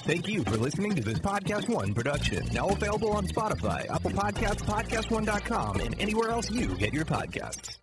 [0.00, 2.46] Thank you for listening to this Podcast One production.
[2.52, 7.78] Now available on Spotify, Apple Podcasts, PodcastOne.com, and anywhere else you get your podcasts.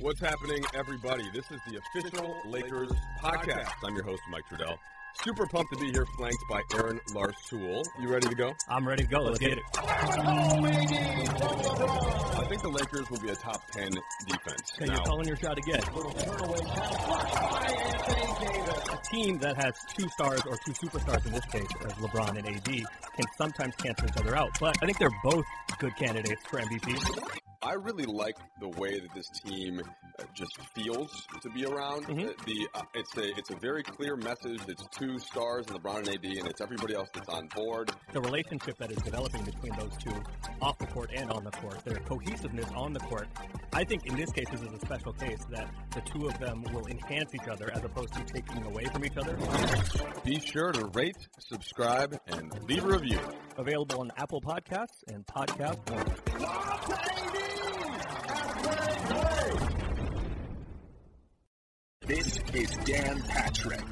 [0.00, 1.24] What's happening, everybody?
[1.34, 2.90] This is the official Lakers
[3.22, 3.72] podcast.
[3.84, 4.76] I'm your host, Mike Trudell.
[5.14, 7.84] Super pumped to be here, flanked by Aaron Larsoul.
[8.00, 8.54] You ready to go?
[8.68, 9.20] I'm ready to go.
[9.20, 9.64] Let's get it.
[9.74, 10.56] I
[12.48, 13.90] think the Lakers will be a top 10
[14.26, 14.72] defense.
[14.80, 15.82] Okay, you're calling your shot again.
[18.90, 22.48] A team that has two stars or two superstars in this case, as LeBron and
[22.48, 24.58] AD, can sometimes cancel each other out.
[24.58, 25.44] But I think they're both
[25.78, 27.49] good candidates for MVP.
[27.62, 29.82] I really like the way that this team
[30.18, 32.06] uh, just feels to be around.
[32.06, 32.30] Mhm.
[32.30, 34.60] Uh, The uh, it's a it's a very clear message.
[34.66, 37.90] It's two stars in LeBron and AD, and it's everybody else that's on board.
[38.14, 40.14] The relationship that is developing between those two
[40.62, 43.28] off the court and on the court, their cohesiveness on the court,
[43.74, 46.62] I think in this case this is a special case that the two of them
[46.72, 49.36] will enhance each other as opposed to taking away from each other.
[50.24, 53.20] Be sure to rate, subscribe, and leave a review.
[53.58, 57.49] Available on Apple Podcasts and Podcast One.
[62.10, 63.84] This is Dan Patrick.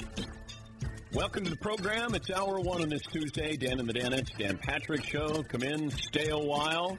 [1.12, 2.16] Welcome to the program.
[2.16, 3.56] It's hour one on this Tuesday.
[3.56, 5.44] Dan and the Danettes, Dan Patrick Show.
[5.44, 6.98] Come in, stay a while.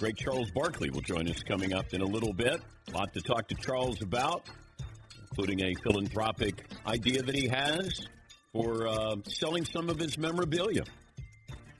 [0.00, 2.60] Great Charles Barkley will join us coming up in a little bit.
[2.88, 4.50] A lot to talk to Charles about,
[5.30, 8.04] including a philanthropic idea that he has
[8.52, 10.82] for uh, selling some of his memorabilia.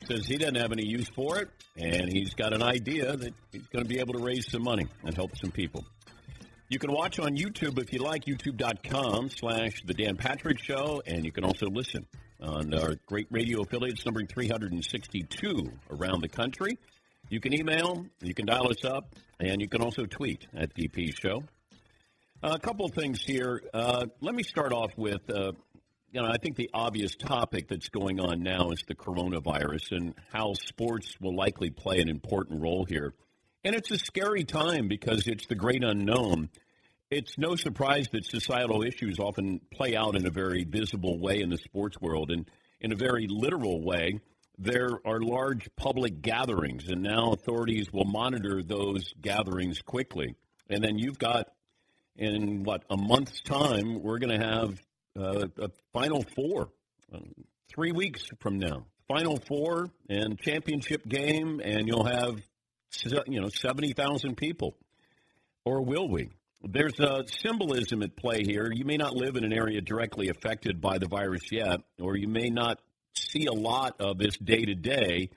[0.07, 3.67] Says he doesn't have any use for it, and he's got an idea that he's
[3.67, 5.85] going to be able to raise some money and help some people.
[6.69, 11.25] You can watch on YouTube if you like, youtube.com slash The Dan Patrick Show, and
[11.25, 12.07] you can also listen
[12.41, 16.77] on our great radio affiliates numbering 362 around the country.
[17.29, 21.17] You can email, you can dial us up, and you can also tweet at DP
[21.17, 21.45] Show.
[22.43, 23.63] a couple things here.
[23.73, 25.53] Uh, let me start off with, uh,
[26.11, 30.15] you know, I think the obvious topic that's going on now is the coronavirus and
[30.33, 33.15] how sports will likely play an important role here.
[33.67, 36.51] And it's a scary time because it's the great unknown.
[37.09, 41.51] It's no surprise that societal issues often play out in a very visible way in
[41.51, 42.33] the sports world.
[42.33, 42.51] And
[42.81, 44.21] in a very literal way,
[44.59, 50.35] there are large public gatherings, and now authorities will monitor those gatherings quickly.
[50.69, 51.47] And then you've got,
[52.17, 54.83] in what, a month's time, we're going to have
[55.17, 56.71] uh, a Final Four,
[57.15, 57.19] uh,
[57.69, 58.85] three weeks from now.
[59.07, 62.43] Final Four and championship game, and you'll have
[63.29, 64.75] you know, 70,000 people.
[65.65, 66.31] Or will we?
[66.69, 68.71] There's a symbolism at play here.
[68.73, 72.29] You may not live in an area directly affected by the virus yet, or you
[72.29, 72.81] may not
[73.15, 75.31] see a lot of this day to day,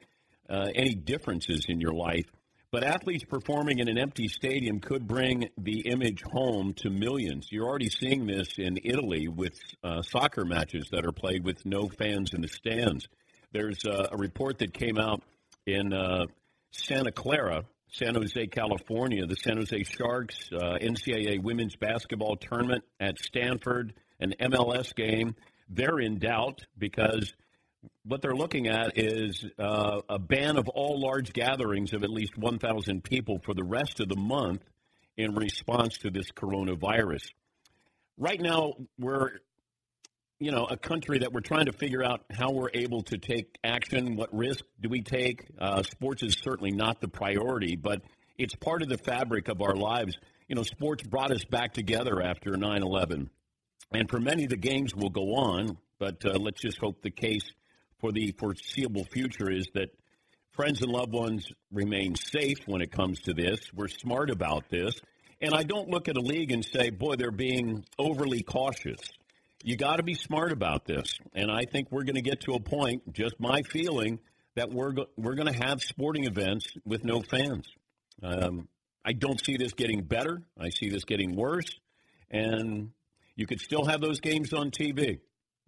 [0.50, 2.26] any differences in your life.
[2.72, 7.48] But athletes performing in an empty stadium could bring the image home to millions.
[7.52, 11.90] You're already seeing this in Italy with uh, soccer matches that are played with no
[11.90, 13.08] fans in the stands.
[13.52, 15.24] There's uh, a report that came out
[15.66, 16.28] in uh,
[16.72, 19.26] Santa Clara, San Jose, California.
[19.26, 25.36] The San Jose Sharks uh, NCAA women's basketball tournament at Stanford, an MLS game.
[25.70, 27.34] They're in doubt because
[28.04, 32.38] what they're looking at is uh, a ban of all large gatherings of at least
[32.38, 34.64] 1,000 people for the rest of the month
[35.18, 37.32] in response to this coronavirus.
[38.18, 39.32] Right now, we're
[40.40, 43.58] you know a country that we're trying to figure out how we're able to take
[43.64, 44.16] action.
[44.16, 45.46] What risk do we take?
[45.60, 48.02] Uh, sports is certainly not the priority, but
[48.38, 50.18] it's part of the fabric of our lives.
[50.48, 53.30] You know, sports brought us back together after 9 11.
[53.92, 57.52] And for many, the games will go on, but uh, let's just hope the case
[58.00, 59.90] for the foreseeable future is that
[60.52, 63.60] friends and loved ones remain safe when it comes to this.
[63.74, 64.96] We're smart about this.
[65.42, 69.00] And I don't look at a league and say, boy, they're being overly cautious.
[69.64, 71.20] You got to be smart about this.
[71.34, 74.20] And I think we're going to get to a point, just my feeling,
[74.56, 77.68] that we're, go- we're going to have sporting events with no fans.
[78.24, 78.68] Um,
[79.04, 80.42] I don't see this getting better.
[80.60, 81.70] I see this getting worse.
[82.30, 82.92] And
[83.36, 85.20] you could still have those games on TV.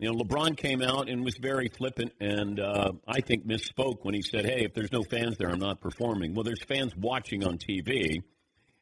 [0.02, 4.16] You know, LeBron came out and was very flippant, and uh, I think misspoke when
[4.16, 7.46] he said, "Hey, if there's no fans there, I'm not performing." Well, there's fans watching
[7.46, 8.24] on TV.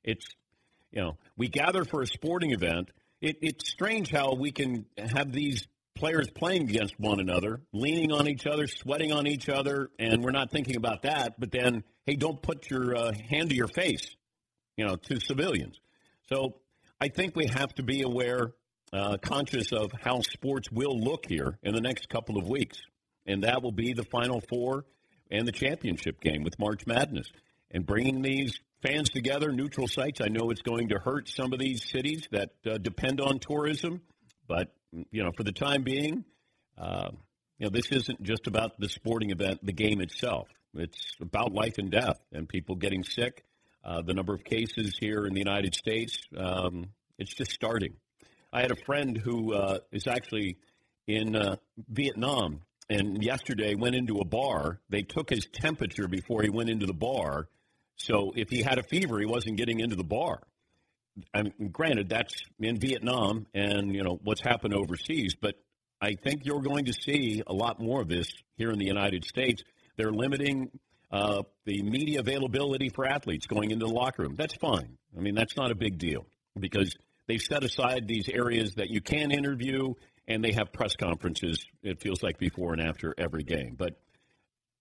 [0.02, 0.26] It's
[0.94, 2.90] you know, we gather for a sporting event.
[3.22, 8.28] It, it's strange how we can have these players playing against one another, leaning on
[8.28, 11.40] each other, sweating on each other, and we're not thinking about that.
[11.40, 14.16] But then, hey, don't put your uh, hand to your face,
[14.78, 15.80] you know, to civilians.
[16.30, 16.56] So
[17.02, 18.52] I think we have to be aware
[18.94, 22.80] uh, conscious of how sports will look here in the next couple of weeks.
[23.26, 24.86] And that will be the Final Four
[25.30, 27.28] and the championship game with March Madness.
[27.72, 31.60] And bringing these fans together, neutral sites, I know it's going to hurt some of
[31.60, 34.02] these cities that uh, depend on tourism.
[34.48, 34.74] But,
[35.12, 36.26] you know, for the time being,
[36.78, 37.12] uh,
[37.58, 40.48] you know, this isn't just about the sporting event, the game itself.
[40.74, 43.44] It's about life and death and people getting sick.
[43.84, 47.94] Uh, the number of cases here in the United States, um, it's just starting.
[48.52, 50.58] I had a friend who uh, is actually
[51.08, 51.56] in uh,
[51.90, 54.80] Vietnam, and yesterday went into a bar.
[54.90, 57.48] They took his temperature before he went into the bar,
[58.00, 60.42] so if he had a fever, he wasn't getting into the bar.
[61.34, 65.56] I mean, granted, that's in Vietnam, and you know what's happened overseas, but
[66.02, 69.26] I think you're going to see a lot more of this here in the United
[69.26, 69.64] States.
[69.98, 70.72] They're limiting
[71.12, 74.36] uh, the media availability for athletes going into the locker room.
[74.38, 74.98] That's fine.
[75.18, 76.26] I mean, that's not a big deal
[76.58, 76.96] because
[77.28, 79.94] they've set aside these areas that you can interview,
[80.28, 83.76] and they have press conferences, it feels like before and after every game.
[83.78, 84.00] But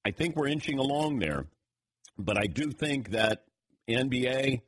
[0.04, 1.46] I think we're inching along there.
[2.18, 3.44] But I do think that
[3.88, 4.62] NBA,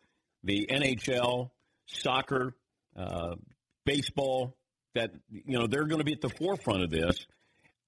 [0.44, 1.50] the NHL,
[1.86, 2.54] soccer,
[2.96, 3.34] uh,
[3.84, 4.56] baseball,
[4.94, 7.26] that you know they're going to be at the forefront of this.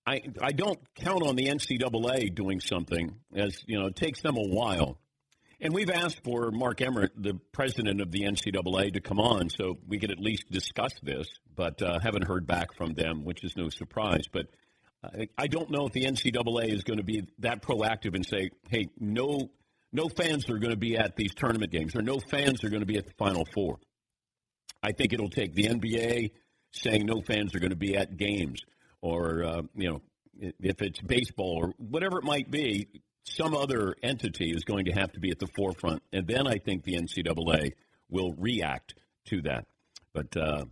[0.07, 4.37] I I don't count on the NCAA doing something as you know it takes them
[4.37, 4.99] a while
[5.63, 9.79] and we've asked for Mark Emmert, the president of the NCAA, to come on so
[9.87, 13.57] we could at least discuss this, but uh, haven't heard back from them, which is
[13.57, 14.25] no surprise.
[14.31, 14.49] But
[15.37, 18.89] I don't know if the NCAA is going to be that proactive and say, "Hey,
[18.99, 19.51] no,
[19.93, 22.81] no fans are going to be at these tournament games, or no fans are going
[22.81, 23.79] to be at the Final Four.
[24.83, 26.31] I think it'll take the NBA
[26.73, 28.61] saying no fans are going to be at games,
[29.01, 30.03] or uh, you know,
[30.61, 32.89] if it's baseball or whatever it might be,
[33.25, 36.59] some other entity is going to have to be at the forefront, and then I
[36.59, 37.73] think the NCAA
[38.09, 38.95] will react
[39.27, 39.67] to that.
[40.13, 40.65] But uh,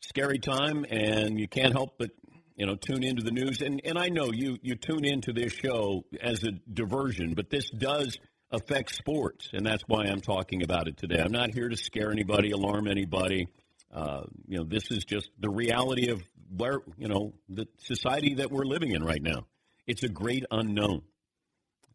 [0.00, 2.10] scary time, and you can't help but
[2.58, 3.62] you know tune into the news.
[3.62, 7.70] And and I know you you tune into this show as a diversion, but this
[7.70, 8.18] does
[8.50, 11.20] affect sports, and that's why I'm talking about it today.
[11.20, 13.48] I'm not here to scare anybody, alarm anybody.
[13.90, 16.22] Uh, you know, this is just the reality of
[16.54, 19.46] where you know the society that we're living in right now.
[19.86, 21.02] It's a great unknown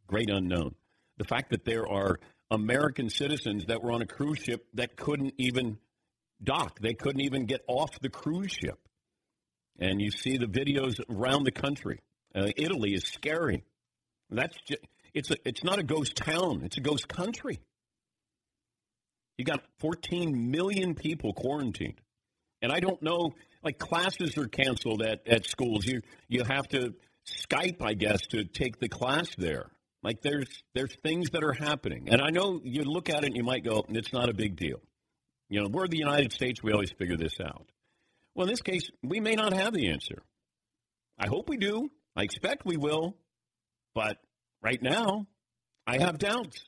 [0.07, 0.75] great unknown.
[1.17, 2.19] The fact that there are
[2.51, 5.77] American citizens that were on a cruise ship that couldn't even
[6.43, 8.79] dock, they couldn't even get off the cruise ship.
[9.79, 11.99] And you see the videos around the country.
[12.35, 13.63] Uh, Italy is scary.
[14.29, 14.81] That's just,
[15.13, 17.59] it's a, it's not a ghost town; it's a ghost country.
[19.37, 21.99] You got 14 million people quarantined,
[22.61, 23.33] and I don't know.
[23.63, 25.85] Like classes are canceled at, at schools.
[25.85, 26.93] You you have to
[27.25, 29.71] Skype, I guess, to take the class there.
[30.01, 33.37] Like there's there's things that are happening, and I know you look at it and
[33.37, 34.81] you might go, "It's not a big deal."
[35.49, 36.61] You know, we're the United States.
[36.61, 37.67] We always figure this out.
[38.35, 40.23] Well, in this case, we may not have the answer.
[41.17, 41.89] I hope we do.
[42.15, 43.15] I expect we will.
[43.93, 44.17] But
[44.61, 45.27] right now,
[45.85, 46.63] I have doubts.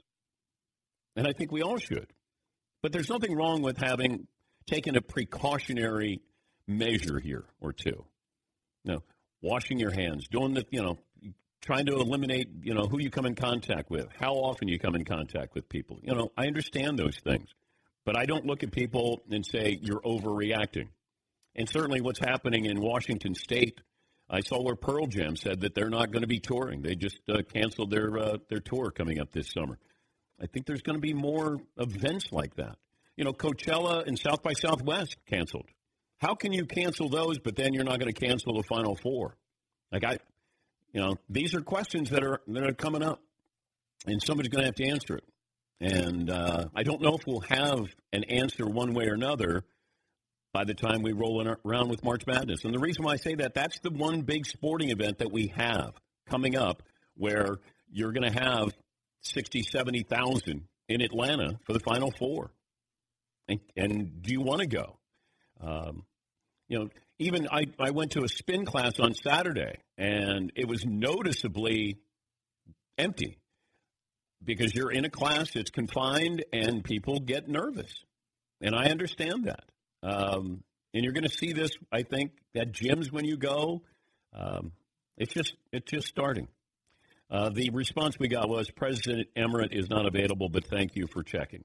[1.16, 2.12] And I think we all should.
[2.84, 4.28] But there's nothing wrong with having
[4.68, 6.22] taken a precautionary
[6.68, 8.06] measure here or two.
[8.84, 9.04] You know,
[9.42, 11.00] washing your hands, doing the, you know,
[11.62, 14.96] trying to eliminate, you know, who you come in contact with, how often you come
[14.96, 16.00] in contact with people.
[16.04, 17.50] You know, I understand those things.
[18.06, 20.90] But I don't look at people and say you're overreacting.
[21.56, 23.80] And certainly what's happening in Washington State,
[24.30, 26.82] I saw where Pearl Jam said that they're not going to be touring.
[26.82, 29.78] They just uh, canceled their uh, their tour coming up this summer.
[30.42, 32.78] I think there's going to be more events like that.
[33.16, 35.70] You know, Coachella and South by Southwest canceled.
[36.18, 39.38] How can you cancel those, but then you're not going to cancel the Final Four?
[39.92, 40.18] Like I,
[40.92, 43.22] you know, these are questions that are that are coming up,
[44.06, 45.24] and somebody's going to have to answer it.
[45.80, 49.64] And uh, I don't know if we'll have an answer one way or another
[50.56, 52.64] by the time we roll around with March Madness.
[52.64, 55.52] And the reason why I say that, that's the one big sporting event that we
[55.58, 55.92] have
[56.30, 56.82] coming up
[57.18, 57.58] where
[57.92, 58.74] you're going to have
[59.24, 62.52] 60, 70,000 in Atlanta for the Final Four.
[63.50, 64.98] And, and do you want to go?
[65.60, 66.06] Um,
[66.70, 70.86] you know, even I, I went to a spin class on Saturday, and it was
[70.86, 71.98] noticeably
[72.98, 73.40] empty
[74.42, 78.06] because you're in a class that's confined and people get nervous.
[78.62, 79.66] And I understand that.
[80.06, 83.82] Um, and you're going to see this, I think, at gyms when you go.
[84.34, 84.72] Um,
[85.18, 86.48] it's just it's just starting.
[87.30, 91.24] Uh, the response we got was President Emmert is not available, but thank you for
[91.24, 91.64] checking.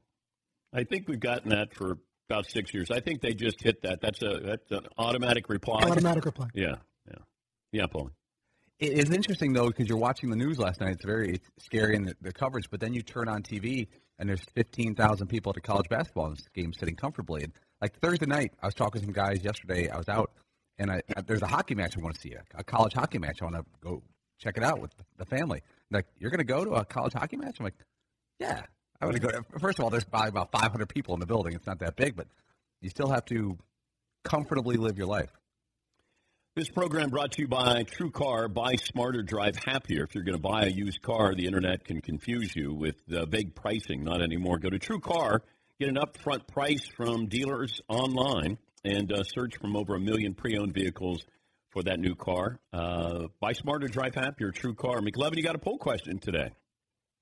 [0.72, 2.90] I think we've gotten that for about six years.
[2.90, 4.00] I think they just hit that.
[4.00, 5.82] That's a that's an automatic reply.
[5.82, 6.48] Automatic reply.
[6.54, 7.18] Yeah, yeah,
[7.72, 8.10] yeah, Paul.
[8.78, 10.92] It's interesting though because you're watching the news last night.
[10.92, 14.44] It's very scary in the, the coverage, but then you turn on TV and there's
[14.54, 17.44] 15,000 people at a college basketball game sitting comfortably.
[17.44, 19.88] And like Thursday night, I was talking to some guys yesterday.
[19.88, 20.32] I was out,
[20.78, 23.40] and I, there's a hockey match I want to see, a, a college hockey match.
[23.40, 24.02] I want to go
[24.38, 25.62] check it out with the family.
[25.90, 27.56] Like, you're going to go to a college hockey match?
[27.58, 27.74] I'm like,
[28.38, 28.62] yeah,
[29.00, 29.30] I want to go.
[29.58, 31.54] First of all, there's probably about 500 people in the building.
[31.54, 32.26] It's not that big, but
[32.80, 33.58] you still have to
[34.24, 35.30] comfortably live your life.
[36.56, 38.48] This program brought to you by True Car.
[38.48, 40.02] Buy smarter, drive happier.
[40.02, 43.24] If you're going to buy a used car, the internet can confuse you with uh,
[43.26, 44.02] vague pricing.
[44.02, 44.58] Not anymore.
[44.58, 45.42] Go to True Car,
[45.80, 50.74] get an upfront price from dealers online, and uh, search from over a million pre-owned
[50.74, 51.24] vehicles
[51.70, 52.58] for that new car.
[52.72, 54.50] Uh, buy smarter, drive happier.
[54.50, 55.00] True Car.
[55.00, 56.50] McLovin, you got a poll question today.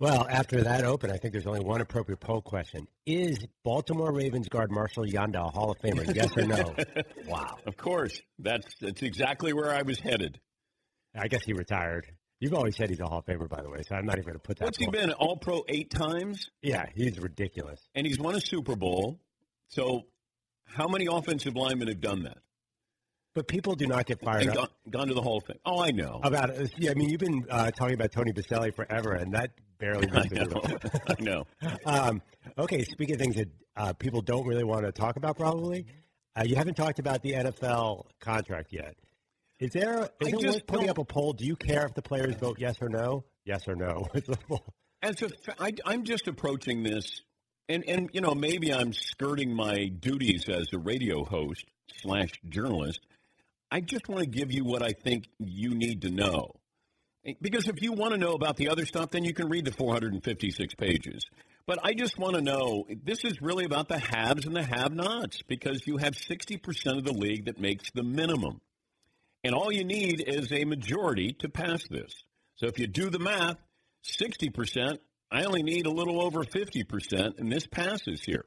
[0.01, 2.87] Well, after that open, I think there's only one appropriate poll question.
[3.05, 6.15] Is Baltimore Ravens guard Marshall Yanda a Hall of Famer?
[6.15, 6.75] Yes or no?
[7.27, 7.57] wow.
[7.67, 8.21] Of course.
[8.39, 10.39] That's that's exactly where I was headed.
[11.17, 12.07] I guess he retired.
[12.41, 14.27] You've always said he's a Hall of Famer, by the way, so I'm not even
[14.27, 14.67] going to put that.
[14.67, 15.11] What's he been?
[15.13, 16.51] All Pro eight times?
[16.63, 17.81] Yeah, he's ridiculous.
[17.95, 19.19] And he's won a Super Bowl.
[19.69, 20.05] So,
[20.65, 22.39] how many offensive linemen have done that?
[23.35, 24.57] But people do not get fired and up.
[24.57, 25.59] Gone, gone to the Hall of Fame.
[25.65, 26.21] Oh, I know.
[26.23, 26.73] About it.
[26.79, 30.09] yeah, I mean, you've been uh, talking about Tony Boselli forever, and that barely.
[30.13, 30.63] I know.
[31.09, 31.47] I know.
[31.87, 32.23] um,
[32.57, 35.87] okay, speaking of things that uh, people don't really want to talk about, probably
[36.37, 38.97] uh, you haven't talked about the NFL contract yet.
[39.61, 40.09] Is there?
[40.21, 41.33] Is it worth putting up a poll?
[41.33, 43.25] Do you care if the players vote yes or no?
[43.45, 44.07] Yes or no?
[45.03, 47.23] As a, I, I'm just approaching this,
[47.69, 51.65] and and you know maybe I'm skirting my duties as a radio host
[52.03, 53.01] slash journalist.
[53.71, 56.51] I just want to give you what I think you need to know.
[57.25, 59.67] Eh, because if you want to know about the other stuff, then you can read
[59.67, 61.25] the 456 pages.
[61.67, 64.93] But I just want to know this is really about the haves and the have
[64.93, 68.61] nots because you have 60% of the league that makes the minimum.
[69.45, 72.13] And all you need is a majority to pass this.
[72.57, 73.57] So if you do the math,
[74.05, 74.99] 60%,
[75.31, 78.45] I only need a little over 50%, and this passes here.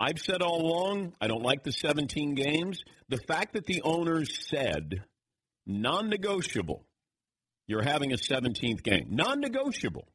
[0.00, 2.82] I've said all along, I don't like the 17 games.
[3.08, 5.04] The fact that the owners said
[5.66, 6.84] non negotiable,
[7.66, 10.08] you're having a 17th game, non negotiable.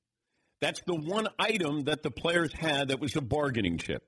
[0.62, 4.04] That's the one item that the players had that was a bargaining chip.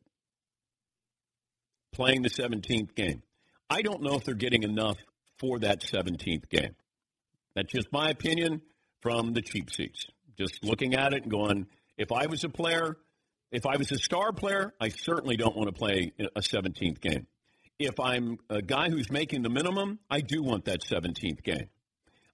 [1.94, 3.22] Playing the 17th game.
[3.70, 4.98] I don't know if they're getting enough
[5.42, 6.76] for that 17th game.
[7.56, 8.62] That's just my opinion
[9.02, 10.06] from the cheap seats.
[10.38, 11.66] Just looking at it and going,
[11.98, 12.98] if I was a player,
[13.52, 17.28] if I was a star player, I certainly don't want to play a 17th game.
[17.80, 21.68] If I'm a guy who's making the minimum, I do want that 17th game.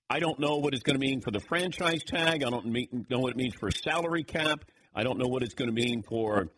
[0.10, 2.44] I don't know what it's going to mean for the franchise tag.
[2.44, 4.66] I don't know what it means for salary cap.
[4.94, 6.50] I don't know what it's going to mean for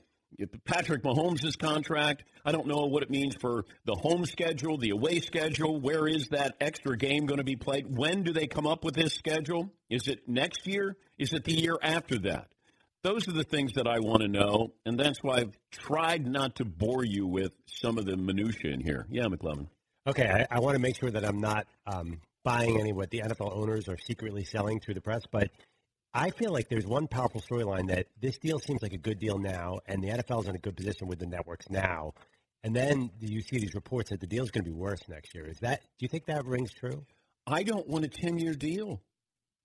[0.66, 2.24] Patrick Mahomes' contract.
[2.46, 5.80] I don't know what it means for the home schedule, the away schedule.
[5.80, 7.86] Where is that extra game going to be played?
[7.90, 9.72] When do they come up with this schedule?
[9.90, 10.96] Is it next year?
[11.18, 12.48] Is it the year after that?
[13.04, 16.56] those are the things that I want to know, and that's why I've tried not
[16.56, 19.06] to bore you with some of the minutia in here.
[19.10, 19.68] Yeah, McLovin.
[20.08, 23.20] Okay, I, I want to make sure that I'm not um, buying any what the
[23.20, 25.50] NFL owners are secretly selling through the press, but
[26.14, 29.38] I feel like there's one powerful storyline that this deal seems like a good deal
[29.38, 32.14] now, and the NFL is in a good position with the networks now.
[32.64, 35.34] And then you see these reports that the deal is going to be worse next
[35.36, 35.48] year.
[35.48, 35.82] Is that?
[35.82, 37.06] Do you think that rings true?
[37.48, 39.02] I don't want a ten-year deal.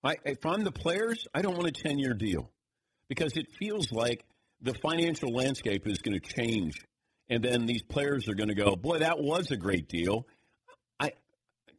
[0.02, 2.50] I, if I'm the players, I don't want a ten-year deal
[3.08, 4.24] because it feels like
[4.60, 6.84] the financial landscape is going to change,
[7.28, 10.26] and then these players are going to go, "Boy, that was a great deal."
[11.00, 11.12] I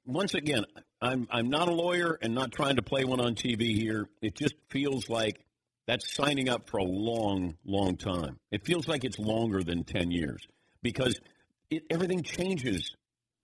[0.05, 0.65] once again,
[1.01, 4.07] I'm I'm not a lawyer and not trying to play one on TV here.
[4.21, 5.39] It just feels like
[5.87, 8.37] that's signing up for a long, long time.
[8.51, 10.47] It feels like it's longer than ten years
[10.81, 11.19] because
[11.69, 12.95] it, everything changes.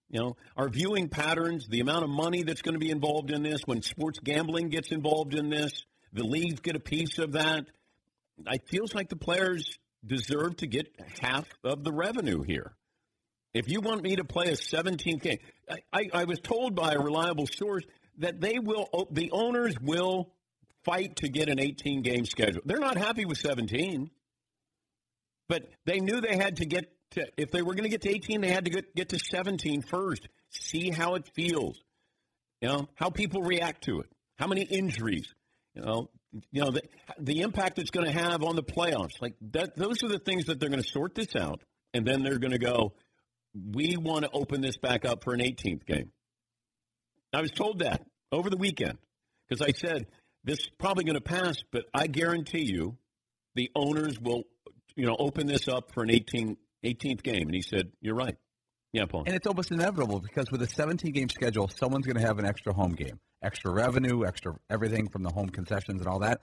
[0.09, 3.43] You know, our viewing patterns, the amount of money that's going to be involved in
[3.43, 7.65] this, when sports gambling gets involved in this, the leagues get a piece of that.
[8.45, 10.87] It feels like the players deserve to get
[11.21, 12.73] half of the revenue here.
[13.53, 15.39] If you want me to play a 17 game,
[15.91, 17.83] I, I, was told by a reliable source
[18.19, 20.33] that they will, the owners will
[20.83, 22.61] fight to get an 18 game schedule.
[22.65, 24.09] They're not happy with 17,
[25.49, 28.09] but they knew they had to get to, if they were going to get to
[28.09, 30.27] 18, they had to get, get to 17 first.
[30.49, 31.77] See how it feels,
[32.61, 35.27] you know, how people react to it, how many injuries,
[35.75, 36.09] you know,
[36.51, 36.81] you know the,
[37.19, 39.21] the impact it's going to have on the playoffs.
[39.21, 41.61] Like that, those are the things that they're going to sort this out,
[41.93, 42.93] and then they're going to go
[43.53, 46.11] we want to open this back up for an 18th game.
[47.33, 48.97] I was told that over the weekend
[49.47, 50.07] because I said
[50.43, 52.97] this is probably going to pass, but I guarantee you
[53.55, 54.43] the owners will,
[54.95, 57.43] you know, open this up for an 18, 18th game.
[57.43, 58.35] And he said, you're right.
[58.93, 59.23] Yeah, Paul.
[59.25, 62.45] And it's almost inevitable because with a 17 game schedule, someone's going to have an
[62.45, 66.41] extra home game, extra revenue, extra everything from the home concessions and all that.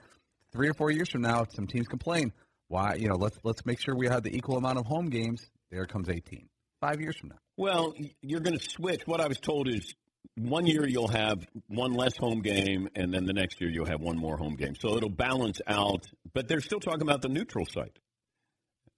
[0.52, 2.32] Three or four years from now, some teams complain,
[2.68, 5.50] why, you know, let's let's make sure we have the equal amount of home games.
[5.70, 6.48] There comes 18
[6.80, 7.38] five years from now?
[7.56, 9.02] Well, you're going to switch.
[9.06, 9.94] What I was told is
[10.36, 14.00] one year you'll have one less home game, and then the next year you'll have
[14.00, 14.74] one more home game.
[14.80, 16.06] So it'll balance out.
[16.32, 17.98] But they're still talking about the neutral site.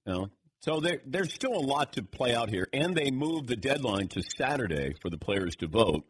[0.07, 0.29] You know?
[0.63, 4.09] So there, there's still a lot to play out here, and they moved the deadline
[4.09, 6.05] to Saturday for the players to vote.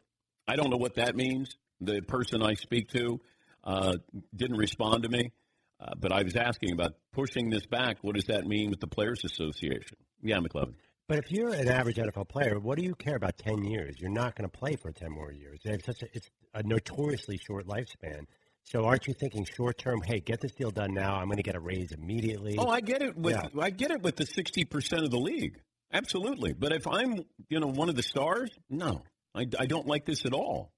[0.47, 1.55] I don't know what that means.
[1.79, 3.21] The person I speak to
[3.63, 3.97] uh,
[4.35, 5.31] didn't respond to me,
[5.79, 7.99] uh, but I was asking about pushing this back.
[8.01, 9.97] What does that mean with the Players Association?
[10.21, 10.73] Yeah, McLovin.
[11.11, 13.97] But if you're an average NFL player, what do you care about 10 years?
[13.99, 15.59] You're not going to play for 10 more years.
[15.65, 18.27] It's, such a, it's a notoriously short lifespan.
[18.63, 19.99] So aren't you thinking short term?
[20.05, 21.15] Hey, get this deal done now.
[21.15, 22.55] I'm going to get a raise immediately.
[22.57, 23.17] Oh, I get it.
[23.17, 23.61] With yeah.
[23.61, 25.59] I get it with the 60 percent of the league.
[25.91, 26.53] Absolutely.
[26.53, 27.19] But if I'm,
[27.49, 29.03] you know, one of the stars, no,
[29.35, 30.71] I, I don't like this at all.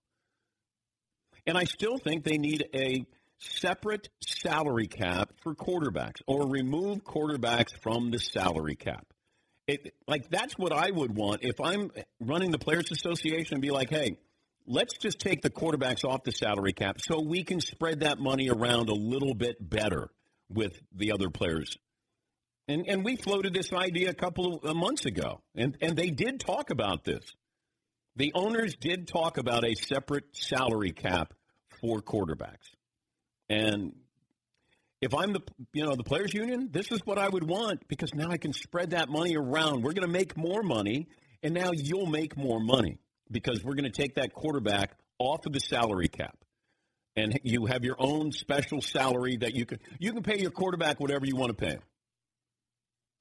[1.46, 3.06] And I still think they need a
[3.38, 9.13] separate salary cap for quarterbacks, or remove quarterbacks from the salary cap.
[9.68, 13.72] It, like that's what I would want if I'm running the Players Association and be
[13.72, 14.18] like, hey,
[14.68, 18.50] let's just take the quarterbacks off the salary cap so we can spread that money
[18.50, 20.10] around a little bit better
[20.50, 21.78] with the other players.
[22.68, 26.10] And and we floated this idea a couple of uh, months ago, and and they
[26.10, 27.24] did talk about this.
[28.16, 31.34] The owners did talk about a separate salary cap
[31.82, 32.70] for quarterbacks,
[33.50, 33.94] and
[35.04, 35.42] if I'm the
[35.74, 38.54] you know the players union, this is what I would want because now I can
[38.54, 39.84] spread that money around.
[39.84, 41.08] We're going to make more money,
[41.44, 45.52] and now you'll make more money because we're going to take that quarterback off of
[45.52, 46.38] the salary cap,
[47.18, 51.02] and you have your own special salary that you can you can pay your quarterback
[51.02, 51.74] whatever you want to pay.
[51.74, 51.82] him.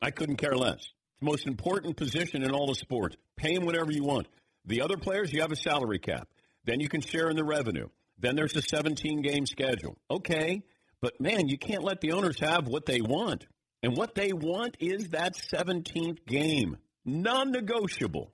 [0.01, 0.79] I couldn't care less.
[0.79, 3.16] It's the most important position in all the sports.
[3.37, 4.29] Pay him whatever you want.
[4.66, 6.29] The other players, you have a salary cap.
[6.64, 7.88] Then you can share in the revenue.
[8.18, 9.97] Then there's a 17 game schedule.
[10.09, 10.62] Okay,
[11.03, 13.45] but man, you can't let the owners have what they want.
[13.83, 18.33] And what they want is that 17th game, non negotiable.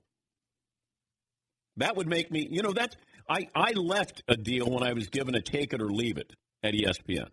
[1.77, 2.95] That would make me, you know, that's,
[3.27, 6.31] I, I left a deal when I was given a take it or leave it
[6.63, 7.29] at ESPN.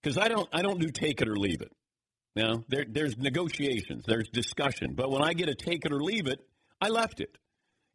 [0.00, 1.72] Because I don't, I don't do take it or leave it.
[2.36, 4.94] Know, there, there's negotiations, there's discussion.
[4.94, 6.38] But when I get a take it or leave it,
[6.80, 7.36] I left it.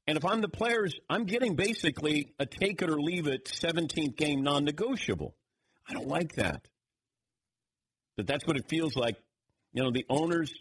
[0.06, 4.18] And if I'm the players, I'm getting basically a take it or leave it 17th
[4.18, 5.34] game non negotiable.
[5.88, 6.68] I don't like that.
[8.18, 9.16] But that's what it feels like.
[9.74, 10.54] You know, the owners,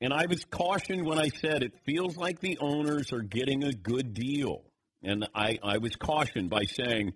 [0.00, 3.72] and I was cautioned when I said it feels like the owners are getting a
[3.72, 4.62] good deal.
[5.02, 7.12] And I, I was cautioned by saying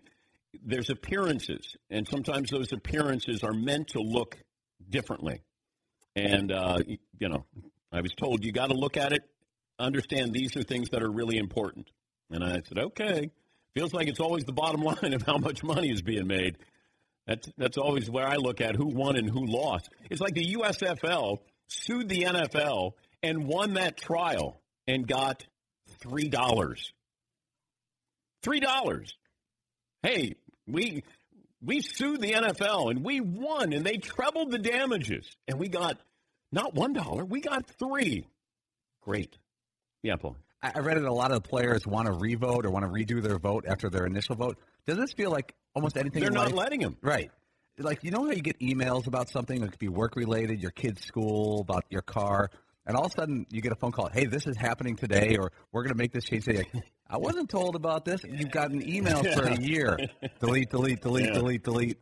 [0.64, 4.36] there's appearances, and sometimes those appearances are meant to look
[4.88, 5.42] differently.
[6.14, 7.46] And, uh, you know,
[7.90, 9.22] I was told you got to look at it,
[9.78, 11.90] understand these are things that are really important.
[12.30, 13.30] And I said, okay,
[13.74, 16.58] feels like it's always the bottom line of how much money is being made.
[17.26, 19.90] That's that's always where I look at who won and who lost.
[20.10, 25.46] It's like the USFL sued the NFL and won that trial and got
[26.00, 26.92] three dollars.
[28.42, 29.16] Three dollars.
[30.02, 30.34] Hey,
[30.66, 31.04] we
[31.64, 35.98] we sued the NFL and we won and they trebled the damages and we got
[36.50, 38.26] not one dollar, we got three.
[39.02, 39.38] Great.
[40.02, 40.36] Yeah, Paul.
[40.62, 41.04] I read it.
[41.04, 43.90] A lot of the players want to revote or want to redo their vote after
[43.90, 44.58] their initial vote.
[44.86, 46.22] Does this feel like almost anything?
[46.22, 46.96] They're not life- letting them.
[47.02, 47.30] Right.
[47.78, 50.70] Like you know how you get emails about something that could be work related, your
[50.70, 52.50] kid's school, about your car,
[52.86, 54.08] and all of a sudden you get a phone call.
[54.12, 56.66] Hey, this is happening today, or we're going to make this change today.
[56.72, 58.22] Like, I wasn't told about this.
[58.24, 59.98] You've gotten emails for a year.
[60.40, 61.32] delete, delete, delete, Yeah.
[61.32, 61.98] delete, delete.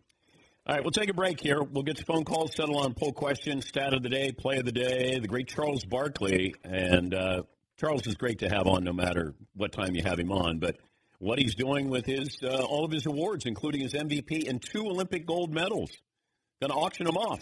[0.66, 1.62] All right, we'll take a break here.
[1.62, 4.64] We'll get to phone calls, settle on poll questions, stat of the day, play of
[4.66, 6.54] the day, the great Charles Barkley.
[6.64, 7.42] And uh,
[7.80, 10.58] Charles is great to have on no matter what time you have him on.
[10.58, 10.76] But
[11.18, 14.84] what he's doing with his uh, all of his awards, including his MVP and two
[14.86, 15.90] Olympic gold medals,
[16.60, 17.40] going to auction them off.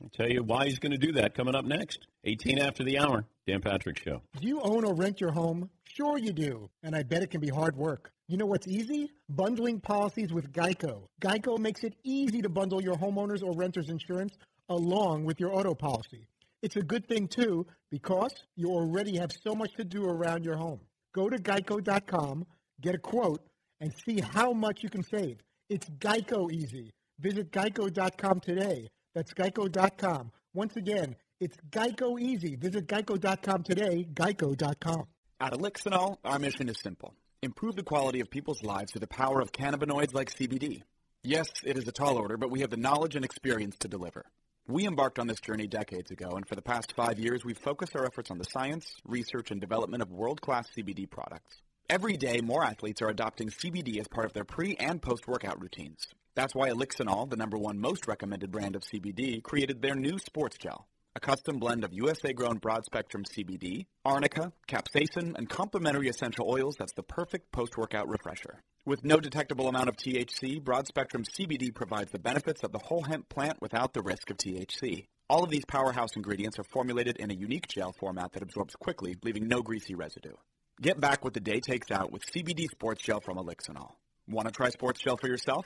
[0.00, 2.06] I'll tell you why he's going to do that coming up next.
[2.24, 4.22] 18 after the hour, Dan Patrick Show.
[4.40, 5.68] Do you own or rent your home?
[5.82, 8.12] Sure you do, and I bet it can be hard work.
[8.28, 9.10] You know what's easy?
[9.28, 11.08] Bundling policies with Geico.
[11.20, 14.36] Geico makes it easy to bundle your homeowners or renters insurance
[14.68, 16.28] along with your auto policy.
[16.66, 20.56] It's a good thing too because you already have so much to do around your
[20.56, 20.80] home.
[21.14, 22.44] Go to geico.com,
[22.80, 23.40] get a quote,
[23.80, 25.38] and see how much you can save.
[25.70, 26.90] It's Geico easy.
[27.20, 28.88] Visit geico.com today.
[29.14, 30.32] That's geico.com.
[30.54, 32.56] Once again, it's Geico easy.
[32.56, 35.04] Visit geico.com today, geico.com.
[35.38, 37.14] At Elixinol, our mission is simple.
[37.44, 40.82] Improve the quality of people's lives through the power of cannabinoids like CBD.
[41.22, 44.26] Yes, it is a tall order, but we have the knowledge and experience to deliver.
[44.68, 47.94] We embarked on this journey decades ago, and for the past five years, we've focused
[47.94, 51.62] our efforts on the science, research, and development of world-class CBD products.
[51.88, 56.08] Every day, more athletes are adopting CBD as part of their pre- and post-workout routines.
[56.34, 60.58] That's why Elixinol, the number one most recommended brand of CBD, created their new sports
[60.58, 66.92] gel, a custom blend of USA-grown broad-spectrum CBD, arnica, capsaicin, and complementary essential oils that's
[66.92, 68.60] the perfect post-workout refresher.
[68.84, 73.30] With no detectable amount of THC, broad-spectrum CBD provides the benefits of the whole hemp
[73.30, 75.06] plant without the risk of THC.
[75.30, 79.16] All of these powerhouse ingredients are formulated in a unique gel format that absorbs quickly,
[79.22, 80.36] leaving no greasy residue.
[80.82, 83.92] Get back what the day takes out with CBD Sports Gel from Elixinol.
[84.28, 85.64] Want to try Sports Gel for yourself?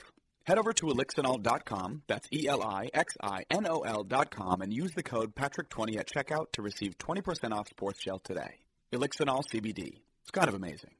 [0.50, 6.50] Head over to elixinol.com, that's E E-L-I-X-I-N-O-L dot and use the code Patrick20 at checkout
[6.54, 8.56] to receive 20% off Sports Gel today.
[8.92, 10.00] Elixinol CBD.
[10.22, 10.90] It's kind of amazing.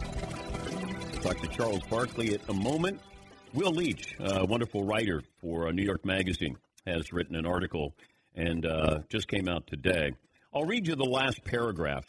[0.00, 3.00] To Charles Barkley at a moment.
[3.54, 7.94] Will Leitch, a wonderful writer for uh, New York Magazine, has written an article
[8.34, 10.10] and uh, just came out today.
[10.52, 12.04] I'll read you the last paragraph.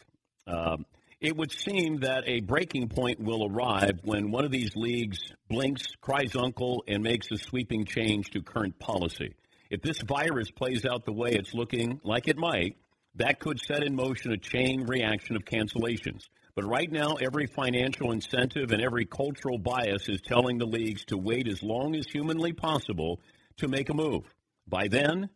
[0.48, 0.86] Um,
[1.20, 5.86] it would seem that a breaking point will arrive when one of these leagues blinks,
[6.00, 9.34] cries uncle, and makes a sweeping change to current policy.
[9.70, 12.76] If this virus plays out the way it's looking like it might,
[13.16, 16.24] that could set in motion a chain reaction of cancellations.
[16.54, 21.16] But right now, every financial incentive and every cultural bias is telling the leagues to
[21.16, 23.20] wait as long as humanly possible
[23.58, 24.24] to make a move.
[24.66, 25.30] By then,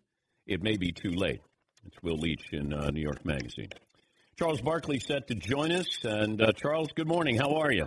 [0.47, 1.41] it may be too late.
[1.87, 3.71] It's Will Leitch in uh, New York Magazine.
[4.39, 6.05] Charles Barkley set to join us.
[6.05, 7.37] And uh, Charles, good morning.
[7.37, 7.87] How are you?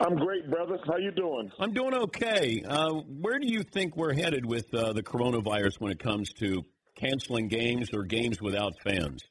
[0.00, 0.78] I'm great, brother.
[0.86, 1.50] How you doing?
[1.58, 2.62] I'm doing okay.
[2.66, 6.64] Uh, where do you think we're headed with uh, the coronavirus when it comes to
[6.94, 9.22] canceling games or games without fans?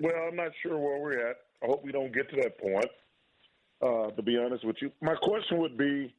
[0.00, 1.36] Well, I'm not sure where we're at.
[1.62, 2.90] I hope we don't get to that point.
[3.80, 6.14] Uh, to be honest with you, my question would be: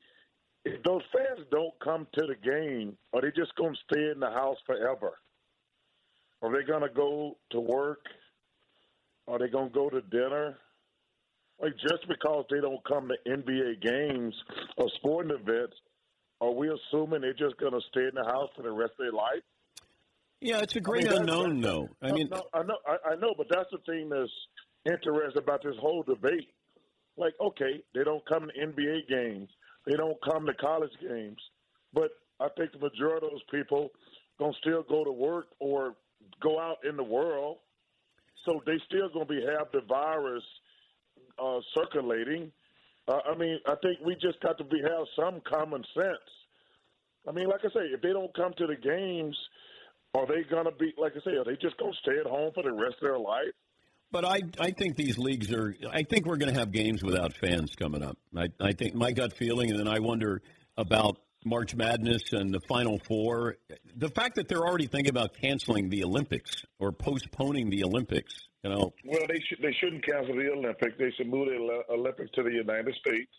[0.66, 4.20] If those fans don't come to the game, are they just going to stay in
[4.20, 5.14] the house forever?
[6.42, 8.00] Are they going to go to work?
[9.28, 10.58] Are they going to go to dinner?
[11.62, 14.34] Like just because they don't come to NBA games
[14.78, 15.76] or sporting events,
[16.40, 19.06] are we assuming they're just going to stay in the house for the rest of
[19.06, 19.42] their life?
[20.40, 21.90] Yeah, it's a great that's- unknown, though.
[22.02, 24.32] I No, mean, no, I know, I, I know, but that's the thing that's
[24.86, 26.48] interesting about this whole debate.
[27.18, 29.50] Like, okay, they don't come to NBA games,
[29.88, 31.40] they don't come to college games,
[31.92, 33.90] but I think the majority of those people
[34.38, 35.96] gonna still go to work or
[36.40, 37.58] go out in the world,
[38.45, 40.43] so they still gonna be have the virus
[41.39, 42.52] uh, circulating.
[43.08, 46.30] Uh, I mean, I think we just got to be have some common sense.
[47.28, 49.38] I mean, like I say, if they don't come to the games,
[50.13, 51.38] are they gonna be like I say?
[51.38, 53.54] Are they just gonna stay at home for the rest of their life?
[54.12, 55.76] But I, I think these leagues are.
[55.91, 58.17] I think we're going to have games without fans coming up.
[58.36, 60.41] I, I think my gut feeling, and then I wonder
[60.78, 63.58] about March Madness and the Final Four.
[63.95, 68.34] The fact that they're already thinking about canceling the Olympics or postponing the Olympics.
[68.63, 70.95] You know, Well, they should they shouldn't cancel the Olympics.
[70.97, 73.32] They should move the Olympics to the United States.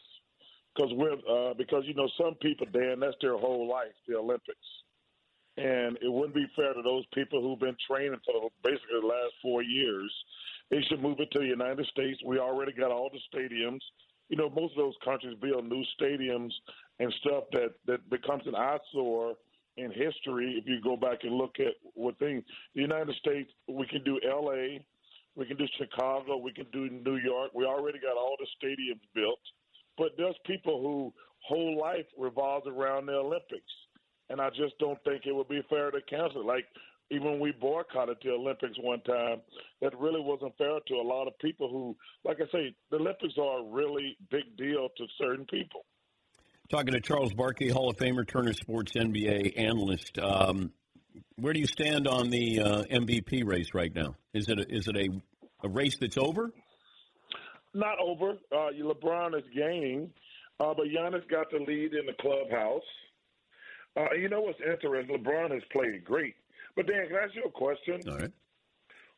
[0.74, 4.66] because we're uh, because you know some people, Dan, that's their whole life, the Olympics,
[5.56, 9.34] and it wouldn't be fair to those people who've been training for basically the last
[9.42, 10.12] four years.
[10.70, 12.20] They should move it to the United States.
[12.24, 13.80] We already got all the stadiums.
[14.28, 16.50] You know, most of those countries build new stadiums
[16.98, 19.34] and stuff that that becomes an eyesore
[19.76, 20.56] in history.
[20.58, 24.20] If you go back and look at what things, the United States, we can do
[24.28, 24.84] L.A.,
[25.36, 27.52] we can do Chicago, we can do New York.
[27.54, 29.38] We already got all the stadiums built
[29.98, 33.72] but there's people who whole life revolves around the Olympics,
[34.30, 36.46] and I just don't think it would be fair to cancel.
[36.46, 36.66] Like
[37.11, 39.40] even when we boycotted the Olympics one time,
[39.81, 43.35] that really wasn't fair to a lot of people who, like I say, the Olympics
[43.38, 45.85] are a really big deal to certain people.
[46.71, 50.18] Talking to Charles Barkley, Hall of Famer, Turner Sports NBA analyst.
[50.18, 50.73] Um,
[51.37, 54.16] where do you stand on the uh, MVP race right now?
[54.35, 55.09] Is it a, is it a,
[55.66, 56.53] a race that's over?
[57.75, 58.33] not over.
[58.53, 60.11] Uh, LeBron is gaining,
[60.61, 62.83] uh, but Giannis got the lead in the clubhouse.
[63.97, 65.16] Uh, you know what's interesting?
[65.16, 66.35] LeBron has played great.
[66.78, 68.00] But Dan, can I ask you a question?
[68.08, 68.30] All right.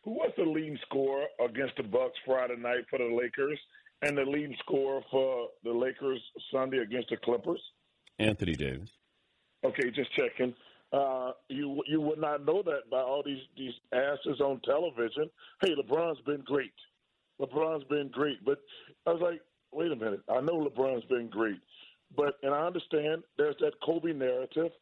[0.05, 3.59] Who was the leading scorer against the Bucks Friday night for the Lakers,
[4.01, 7.61] and the leading scorer for the Lakers Sunday against the Clippers?
[8.19, 8.89] Anthony Davis.
[9.63, 10.55] Okay, just checking.
[10.91, 15.29] Uh, you you would not know that by all these these asses on television.
[15.61, 16.73] Hey, LeBron's been great.
[17.39, 18.43] LeBron's been great.
[18.43, 18.61] But
[19.07, 20.23] I was like, wait a minute.
[20.31, 21.61] I know LeBron's been great,
[22.17, 24.73] but and I understand there's that Kobe narrative.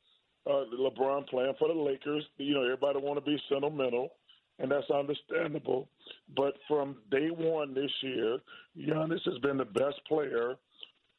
[0.47, 2.25] Uh, LeBron playing for the Lakers.
[2.39, 4.11] You know, everybody want to be sentimental,
[4.59, 5.89] and that's understandable.
[6.37, 8.39] But from day one this year,
[8.79, 10.57] Giannis has been the best player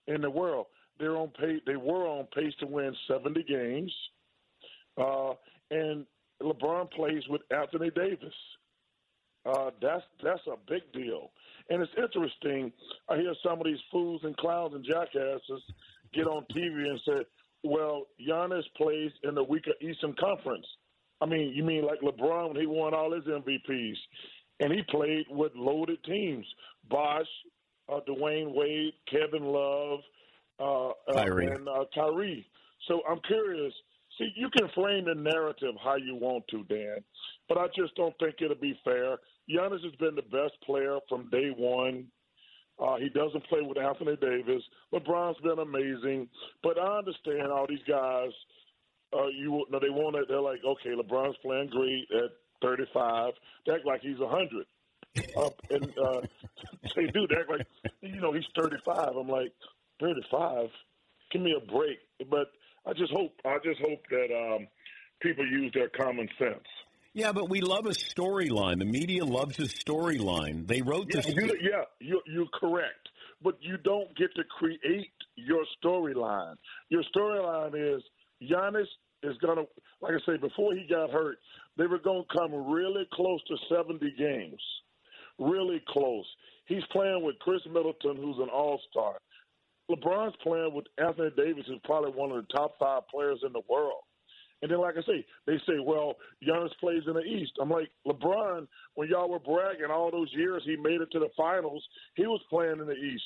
[0.07, 0.67] in the world.
[0.99, 1.61] They're on pace.
[1.65, 3.93] They were on pace to win 70 games,
[4.97, 5.33] uh,
[5.71, 6.05] and
[6.41, 8.33] LeBron plays with Anthony Davis.
[9.45, 11.31] Uh, that's that's a big deal,
[11.69, 12.73] and it's interesting.
[13.09, 15.63] I hear some of these fools and clowns and jackasses
[16.13, 17.25] get on TV and say,
[17.63, 20.65] "Well, Giannis plays in the weaker Eastern Conference."
[21.21, 23.97] I mean, you mean like LeBron when he won all his MVPs,
[24.59, 26.45] and he played with loaded teams:
[26.89, 27.27] Bosh,
[27.89, 29.99] uh, Dwyane Wade, Kevin Love,
[30.59, 31.47] uh, Kyrie.
[31.47, 32.45] Uh, and uh, Kyrie.
[32.87, 33.73] So I'm curious.
[34.17, 36.97] See, you can frame the narrative how you want to, Dan,
[37.47, 39.17] but I just don't think it'll be fair.
[39.49, 42.07] Giannis has been the best player from day one.
[42.79, 44.63] Uh, he doesn't play with Anthony Davis.
[44.93, 46.29] LeBron's been amazing,
[46.63, 48.31] but I understand all these guys.
[49.11, 50.25] Uh, you know, they want it.
[50.29, 53.33] They're like, okay, LeBron's playing great at 35.
[53.65, 54.65] They act like he's 100.
[55.35, 56.21] uh, and uh,
[56.95, 57.67] say, dude, act like
[58.01, 59.15] you know he's 35.
[59.17, 59.51] I'm like,
[59.99, 60.69] 35.
[61.31, 61.99] Give me a break.
[62.29, 62.51] But
[62.85, 64.67] I just hope I just hope that um,
[65.21, 66.67] people use their common sense.
[67.13, 68.79] Yeah, but we love a storyline.
[68.79, 70.67] The media loves a storyline.
[70.67, 71.33] They wrote yeah, this.
[71.33, 73.09] You, yeah, you, you're correct.
[73.41, 76.55] But you don't get to create your storyline.
[76.89, 78.03] Your storyline is
[78.43, 78.87] Giannis
[79.23, 79.65] is going to,
[80.01, 81.37] like I say, before he got hurt,
[81.77, 84.61] they were going to come really close to 70 games.
[85.39, 86.25] Really close.
[86.65, 89.15] He's playing with Khris Middleton, who's an all star.
[89.89, 93.61] LeBron's playing with Anthony Davis, who's probably one of the top five players in the
[93.67, 94.03] world.
[94.61, 97.53] And then, like I say, they say, well, Giannis plays in the East.
[97.61, 101.29] I'm like, LeBron, when y'all were bragging all those years he made it to the
[101.37, 101.83] finals,
[102.15, 103.23] he was playing in the East.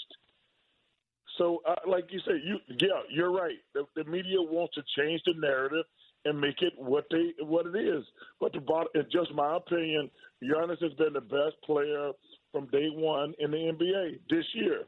[1.38, 3.58] So, uh, like you say, you yeah, you're right.
[3.74, 5.86] The, the media wants to change the narrative
[6.26, 8.04] and make it what they what it is.
[8.40, 10.12] But the bottom, in just my opinion,
[10.44, 12.12] Giannis has been the best player
[12.52, 14.84] from day one in the NBA this year.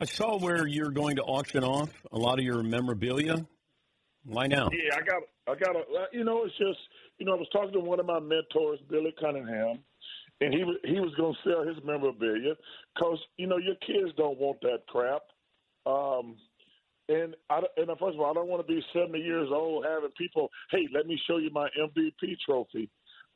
[0.00, 3.46] I saw where you're going to auction off a lot of your memorabilia.
[4.28, 4.68] Why now?
[4.72, 6.78] Yeah, I got, I got a, you know, it's just,
[7.18, 9.78] you know, I was talking to one of my mentors, Billy Cunningham,
[10.40, 12.54] and he was he was going to sell his memorabilia
[12.94, 15.22] because you know your kids don't want that crap.
[15.86, 16.36] Um,
[17.08, 20.10] and I and first of all, I don't want to be seventy years old having
[20.16, 22.88] people, hey, let me show you my MVP trophy.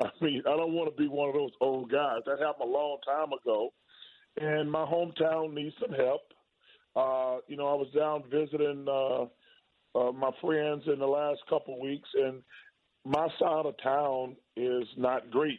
[0.02, 2.20] I mean, I don't want to be one of those old guys.
[2.26, 3.72] That happened a long time ago,
[4.40, 6.20] and my hometown needs some help.
[6.94, 9.24] Uh, you know, I was down visiting uh,
[9.94, 12.42] uh, my friends in the last couple of weeks, and
[13.05, 15.59] my side of town is not great.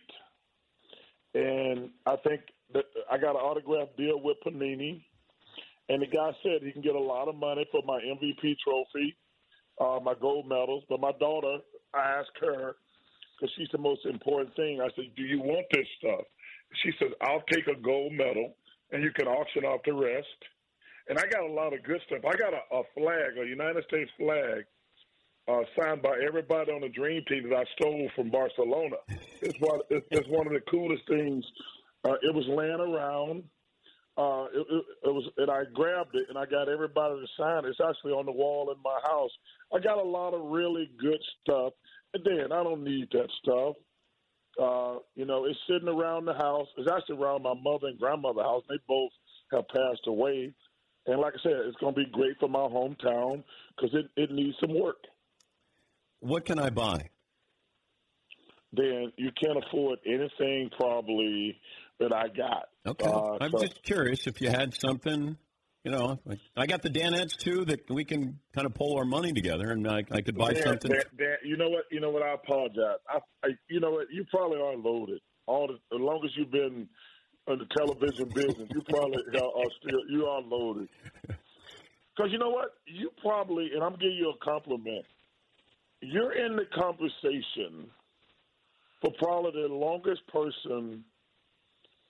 [1.33, 2.41] And I think
[2.73, 5.03] that I got an autograph deal with Panini,
[5.89, 9.15] and the guy said he can get a lot of money for my MVP trophy,
[9.79, 10.83] uh, my gold medals.
[10.89, 11.57] But my daughter,
[11.93, 12.75] I asked her
[13.35, 14.79] because she's the most important thing.
[14.81, 16.25] I said, "Do you want this stuff?"
[16.83, 18.55] She says, "I'll take a gold medal,
[18.91, 20.37] and you can auction off the rest."
[21.09, 22.19] And I got a lot of good stuff.
[22.25, 24.65] I got a, a flag, a United States flag,
[25.47, 28.95] uh, signed by everybody on the Dream Team that I stole from Barcelona.
[29.41, 31.43] It's one, it's, it's one of the coolest things.
[32.05, 33.43] Uh, it was laying around.
[34.17, 37.65] uh, it, it, it was, and I grabbed it and I got everybody to sign
[37.65, 37.69] it.
[37.69, 39.31] It's actually on the wall in my house.
[39.73, 41.73] I got a lot of really good stuff,
[42.13, 43.75] and then I don't need that stuff.
[44.61, 46.67] Uh, you know, it's sitting around the house.
[46.77, 48.63] It's actually around my mother and grandmother's house.
[48.69, 49.11] They both
[49.51, 50.53] have passed away,
[51.05, 53.43] and like I said, it's going to be great for my hometown
[53.75, 54.97] because it, it needs some work.
[56.19, 57.09] What can I buy?
[58.71, 61.59] Then you can't afford anything probably
[61.99, 62.69] that I got.
[62.85, 63.05] Okay.
[63.05, 65.37] Uh, I'm so- just curious if you had something.
[65.83, 69.03] You know, like, I got the Danettes too that we can kind of pull our
[69.03, 70.91] money together, and I, I could buy Dan, something.
[70.91, 71.83] Dan, Dan, you know what?
[71.91, 72.23] You know what?
[72.23, 72.99] I apologize.
[73.09, 74.07] I, I, you know what?
[74.09, 75.19] You probably are loaded.
[75.45, 76.87] All the, as long as you've been
[77.47, 80.87] in the television business, you probably are still you are loaded.
[82.15, 82.75] Because you know what?
[82.85, 85.05] You probably, and I'm giving you a compliment.
[86.01, 87.89] You're in the conversation
[89.01, 91.03] for probably the longest person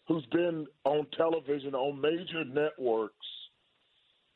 [0.08, 3.16] who's been on television on major networks.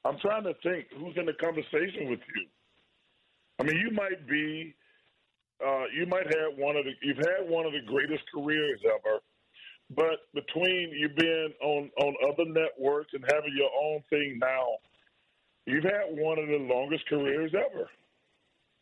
[0.06, 2.46] I'm trying to think who's in the conversation with you.
[3.60, 4.74] I mean, you might be,
[5.66, 9.20] uh, you might have one of the, you've had one of the greatest careers ever,
[9.96, 14.78] but between you being on on other networks and having your own thing now,
[15.66, 17.90] you've had one of the longest careers ever.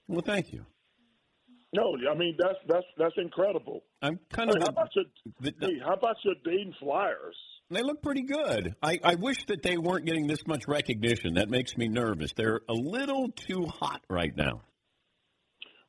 [0.08, 0.66] Well, thank you.
[1.74, 3.84] No, I mean that's that's that's incredible.
[4.02, 4.56] I'm kind of.
[4.58, 5.06] Hey, how about your
[5.60, 7.36] hey, how about your Dayton Flyers?
[7.70, 8.76] They look pretty good.
[8.82, 11.34] I, I wish that they weren't getting this much recognition.
[11.34, 12.32] That makes me nervous.
[12.34, 14.62] They're a little too hot right now.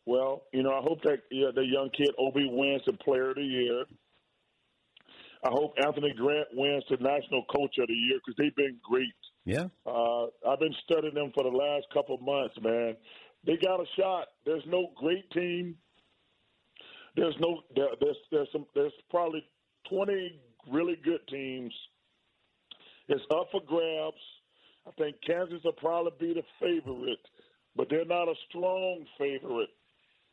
[0.07, 3.37] Well, you know, I hope that yeah, the young kid Obi wins the Player of
[3.37, 3.85] the Year.
[5.47, 9.15] I hope Anthony Grant wins the National Coach of the Year because they've been great.
[9.45, 9.67] Yeah.
[9.87, 12.97] Uh, I've been studying them for the last couple of months, man.
[13.47, 14.27] They got a shot.
[14.45, 15.77] There's no great team.
[17.15, 19.45] There's no there, there's there's some there's probably
[19.89, 21.73] 20 really good teams.
[23.09, 24.17] It's up for grabs.
[24.87, 27.25] I think Kansas will probably be the favorite,
[27.77, 29.71] but they're not a strong favorite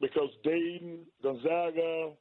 [0.02, 2.13] because Dayton, Gonzaga,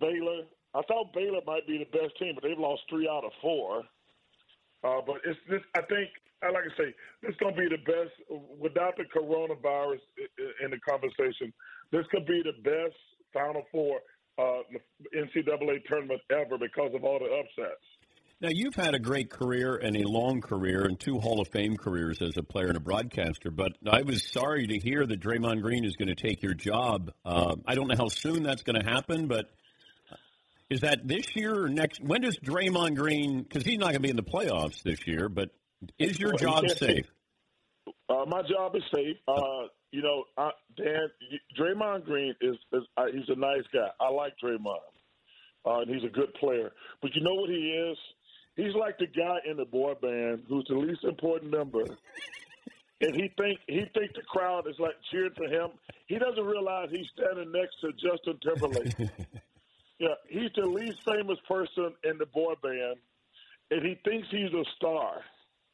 [0.00, 0.42] Baylor.
[0.74, 3.82] I thought Baylor might be the best team, but they've lost three out of four.
[4.84, 5.60] Uh, but it's this.
[5.76, 6.08] I think,
[6.42, 10.42] I like to say, this is going to be the best without the coronavirus i-
[10.42, 11.52] i- in the conversation.
[11.90, 12.96] This could be the best
[13.32, 14.00] Final Four
[14.38, 14.62] uh,
[15.14, 17.82] NCAA tournament ever because of all the upsets.
[18.40, 21.76] Now, you've had a great career and a long career and two Hall of Fame
[21.76, 25.60] careers as a player and a broadcaster, but I was sorry to hear that Draymond
[25.60, 27.12] Green is going to take your job.
[27.22, 29.50] Uh, I don't know how soon that's going to happen, but
[30.70, 32.00] is that this year or next?
[32.00, 35.28] When does Draymond Green, because he's not going to be in the playoffs this year,
[35.28, 35.50] but
[35.98, 37.06] is your job safe?
[38.08, 39.16] Uh, my job is safe.
[39.26, 41.10] Uh, you know, I, Dan,
[41.58, 43.88] Draymond Green is, is uh, he's a nice guy.
[44.00, 44.78] I like Draymond,
[45.66, 46.70] uh, and he's a good player.
[47.02, 47.98] But you know what he is?
[48.56, 51.82] He's like the guy in the boy band who's the least important member,
[53.00, 55.70] and he think he think the crowd is like cheering for him.
[56.06, 59.10] He doesn't realize he's standing next to Justin Timberlake.
[60.00, 62.96] yeah, he's the least famous person in the boy band,
[63.70, 65.20] and he thinks he's a star.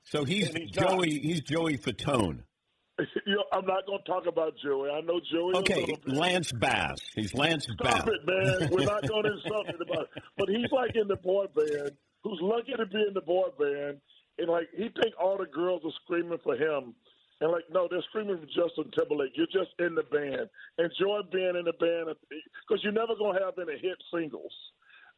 [0.02, 0.90] So he's, he's not.
[0.90, 1.18] Joey.
[1.20, 2.40] He's Joey Fatone.
[2.98, 4.90] you know, I'm not going to talk about Joey.
[4.90, 5.54] I know Joey.
[5.56, 5.86] Okay.
[6.06, 6.98] Lance Bass.
[7.14, 7.92] He's Lance Bass.
[7.92, 8.70] Stop it, man.
[8.70, 10.22] We're not going to insult him about it.
[10.36, 11.92] But he's like in the boy band,
[12.24, 14.00] who's lucky to be in the boy band,
[14.38, 16.94] and like he think all the girls are screaming for him,
[17.40, 19.32] and like no, they're screaming for Justin Timberlake.
[19.34, 20.48] You're just in the band.
[20.78, 24.52] Enjoy being in the band because you're never going to have any hit singles.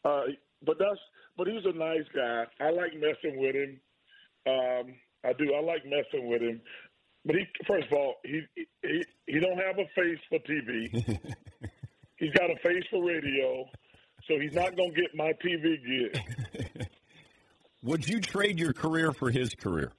[0.05, 1.01] Uh, but that's
[1.37, 2.45] but he's a nice guy.
[2.61, 3.81] I like messing with him.
[4.47, 5.55] Um, I do.
[5.55, 6.61] I like messing with him.
[7.25, 8.43] But he, first of all, he
[8.83, 10.91] he he don't have a face for TV.
[12.17, 13.65] he's got a face for radio,
[14.27, 16.89] so he's not going to get my TV gig.
[17.85, 19.93] Would you trade your career for his career?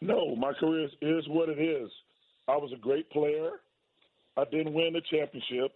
[0.00, 1.90] No, my career is, is what it is.
[2.48, 3.50] I was a great player.
[4.36, 5.72] I didn't win the championship,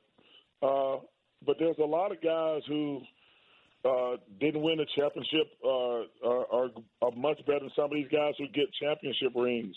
[0.62, 0.96] uh,
[1.44, 3.00] but there's a lot of guys who
[3.84, 6.70] uh, didn't win the championship uh, are, are,
[7.02, 9.76] are much better than some of these guys who get championship rings.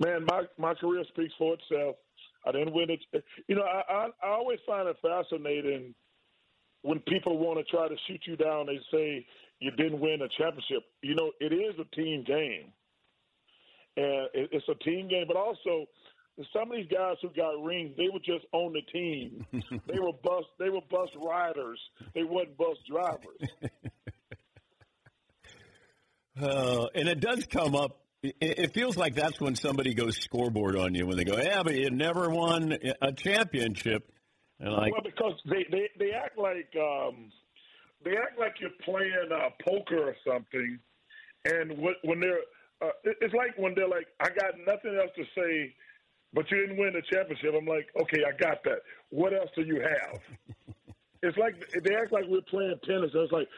[0.00, 1.96] Man, my my career speaks for itself.
[2.44, 3.24] I didn't win it.
[3.46, 5.94] You know, I, I I always find it fascinating
[6.82, 8.66] when people want to try to shoot you down.
[8.66, 9.24] They say
[9.60, 10.82] you didn't win a championship.
[11.02, 12.72] You know, it is a team game,
[13.96, 15.24] and it, it's a team game.
[15.26, 15.86] But also,
[16.52, 19.46] some of these guys who got rings, they were just on the team.
[19.86, 20.44] they were bus.
[20.58, 21.80] They were bus riders.
[22.14, 23.50] They wasn't bus drivers.
[26.40, 28.00] Uh, and it does come up.
[28.20, 31.62] It, it feels like that's when somebody goes scoreboard on you when they go, "Yeah,
[31.62, 34.10] but you never won a championship."
[34.58, 37.30] And like, well, because they, they, they act like um,
[38.04, 40.78] they act like you're playing uh, poker or something,
[41.44, 41.72] And
[42.02, 42.40] when they're,
[42.82, 45.74] uh, it's like when they're like, I got nothing else to say,
[46.32, 47.54] but you didn't win the championship.
[47.56, 48.80] I'm like, okay, I got that.
[49.10, 50.20] What else do you have?
[51.22, 53.10] it's like they act like we're playing tennis.
[53.14, 53.48] It's like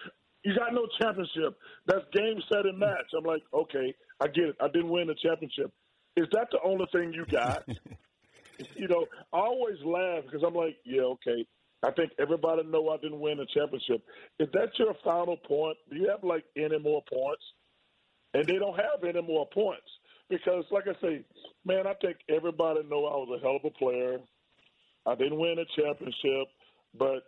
[0.45, 1.59] you got no championship.
[1.87, 3.11] That's game, set, and match.
[3.17, 4.57] I'm like, okay, I get it.
[4.61, 5.73] I didn't win the championship.
[6.17, 7.65] Is that the only thing you got?
[8.77, 11.47] you know, I always laugh because I'm like, yeah, okay.
[11.83, 14.03] I think everybody know I didn't win the championship.
[14.39, 15.77] Is that your final point?
[15.91, 17.45] Do you have like any more points?
[18.37, 19.89] And they don't have any more points
[20.29, 21.25] because, like I say,
[21.65, 24.19] man, I think everybody know I was a hell of a player.
[25.07, 26.49] I didn't win a championship,
[26.99, 27.25] but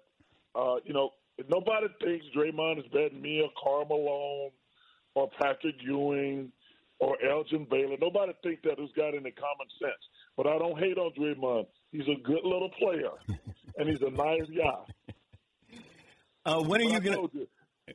[0.54, 1.14] uh, you know,
[1.48, 4.50] nobody thinks Draymond is better than me or Karl Malone
[5.14, 6.52] or Patrick Ewing
[6.98, 7.96] or Elgin Baylor.
[7.98, 10.02] Nobody thinks that who's got any common sense.
[10.36, 11.68] But I don't hate on Draymond.
[11.90, 13.12] He's a good little player,
[13.78, 14.84] and he's a nice guy.
[16.44, 17.48] Uh, when are But you going you,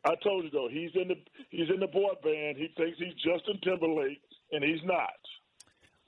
[0.05, 1.15] I told you though, he's in the
[1.49, 2.57] he's in the boy band.
[2.57, 5.09] He thinks he's Justin Timberlake, and he's not.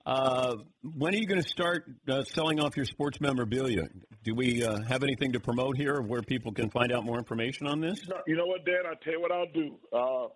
[0.05, 0.57] Uh,
[0.95, 3.87] when are you going to start uh, selling off your sports memorabilia?
[4.23, 7.65] Do we uh, have anything to promote here where people can find out more information
[7.65, 8.07] on this?
[8.07, 8.85] No, you know what, Dan?
[8.87, 9.77] I'll tell you what I'll do.
[9.91, 10.27] Uh,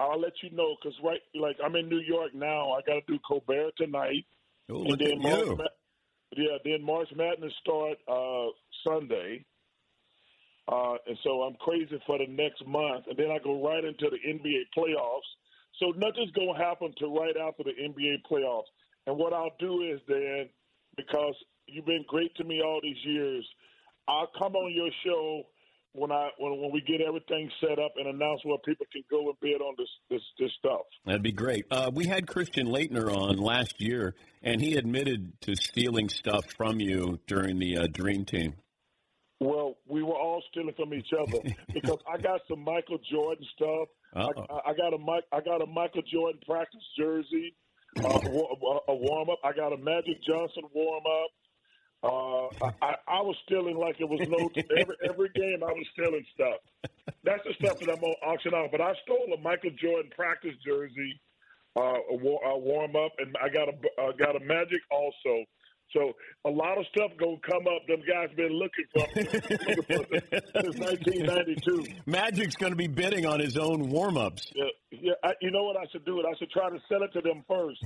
[0.00, 2.72] I'll let you know because right, like I'm in New York now.
[2.72, 4.26] I got to do Colbert tonight,
[4.70, 5.46] Oh, and then March.
[5.56, 5.64] Ma-
[6.36, 8.50] yeah, then March Madness start uh,
[8.86, 9.44] Sunday.
[10.68, 14.10] Uh, and so I'm crazy for the next month, and then I go right into
[14.10, 15.28] the NBA playoffs.
[15.80, 18.68] So nothing's going to happen to right after the NBA playoffs.
[19.06, 20.50] And what I'll do is then,
[20.96, 21.34] because
[21.66, 23.46] you've been great to me all these years,
[24.08, 25.44] I'll come on your show
[25.92, 29.28] when I when, when we get everything set up and announce where people can go
[29.28, 30.82] and bid on this this, this stuff.
[31.06, 31.64] That'd be great.
[31.70, 36.80] Uh, we had Christian Laettner on last year, and he admitted to stealing stuff from
[36.80, 38.54] you during the uh, Dream Team.
[39.40, 41.38] Well, we were all stealing from each other
[41.72, 43.88] because I got some Michael Jordan stuff.
[44.14, 47.54] I, I got a Mike, I got a Michael Jordan practice jersey,
[48.02, 48.08] uh,
[48.88, 49.38] a warm up.
[49.44, 51.30] I got a Magic Johnson warm up.
[52.00, 55.62] Uh, I, I, I was stealing like it was no every every game.
[55.62, 56.58] I was stealing stuff.
[57.24, 58.70] That's the stuff that I'm gonna auction off.
[58.70, 61.20] But I stole a Michael Jordan practice jersey,
[61.76, 65.44] uh, a, war, a warm up, and I got a uh, got a Magic also.
[65.92, 66.12] So
[66.44, 67.86] a lot of stuff gonna come up.
[67.86, 71.86] Them guys been looking for, looking for since 1992.
[72.06, 74.52] Magic's going to be bidding on his own warm-ups.
[74.54, 75.12] Yeah, yeah.
[75.24, 76.20] I, you know what I should do?
[76.20, 76.26] It.
[76.26, 77.84] I should try to sell it to them first.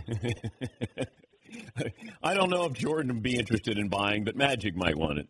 [2.22, 5.28] I don't know if Jordan would be interested in buying, but Magic might want it.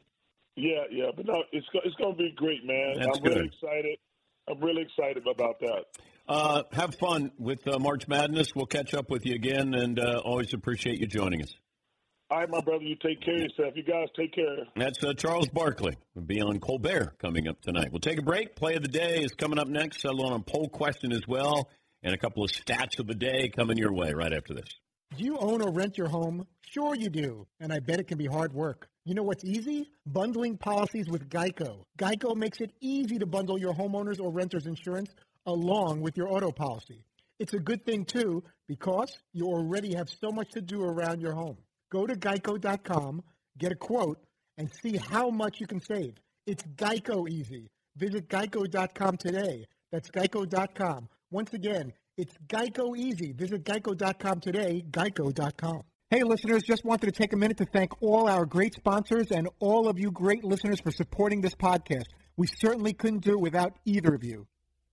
[0.56, 1.10] Yeah, yeah.
[1.16, 2.94] But no, it's it's gonna be great, man.
[2.98, 3.54] That's I'm really good.
[3.54, 3.98] excited.
[4.48, 5.84] I'm really excited about that.
[6.28, 8.54] Uh, have fun with uh, March Madness.
[8.54, 11.54] We'll catch up with you again, and uh, always appreciate you joining us.
[12.32, 12.82] All right, my brother.
[12.82, 13.74] You take care of yourself.
[13.76, 14.64] You guys take care.
[14.74, 15.98] That's uh, Charles Barkley.
[16.14, 17.88] We'll be on Colbert coming up tonight.
[17.92, 18.56] We'll take a break.
[18.56, 20.00] Play of the day is coming up next.
[20.00, 21.68] Settle on a poll question as well,
[22.02, 24.64] and a couple of stats of the day coming your way right after this.
[25.14, 26.46] Do you own or rent your home?
[26.70, 28.88] Sure you do, and I bet it can be hard work.
[29.04, 29.92] You know what's easy?
[30.06, 31.84] Bundling policies with Geico.
[31.98, 35.10] Geico makes it easy to bundle your homeowners or renters insurance
[35.44, 37.04] along with your auto policy.
[37.38, 41.34] It's a good thing too because you already have so much to do around your
[41.34, 41.58] home.
[41.92, 43.22] Go to geico.com,
[43.58, 44.18] get a quote,
[44.56, 46.14] and see how much you can save.
[46.46, 47.68] It's Geico easy.
[47.96, 49.66] Visit geico.com today.
[49.90, 51.10] That's geico.com.
[51.30, 53.32] Once again, it's Geico easy.
[53.32, 55.82] Visit geico.com today, geico.com.
[56.08, 59.50] Hey, listeners, just wanted to take a minute to thank all our great sponsors and
[59.60, 62.06] all of you great listeners for supporting this podcast.
[62.38, 64.46] We certainly couldn't do it without either of you.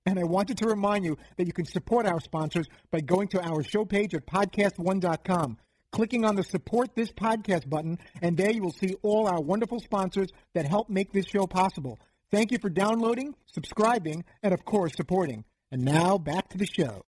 [0.05, 3.41] And I wanted to remind you that you can support our sponsors by going to
[3.41, 5.57] our show page at podcast1.com,
[5.91, 9.79] clicking on the support this podcast button, and there you will see all our wonderful
[9.79, 11.99] sponsors that help make this show possible.
[12.31, 15.45] Thank you for downloading, subscribing, and of course supporting.
[15.71, 17.03] And now back to the show.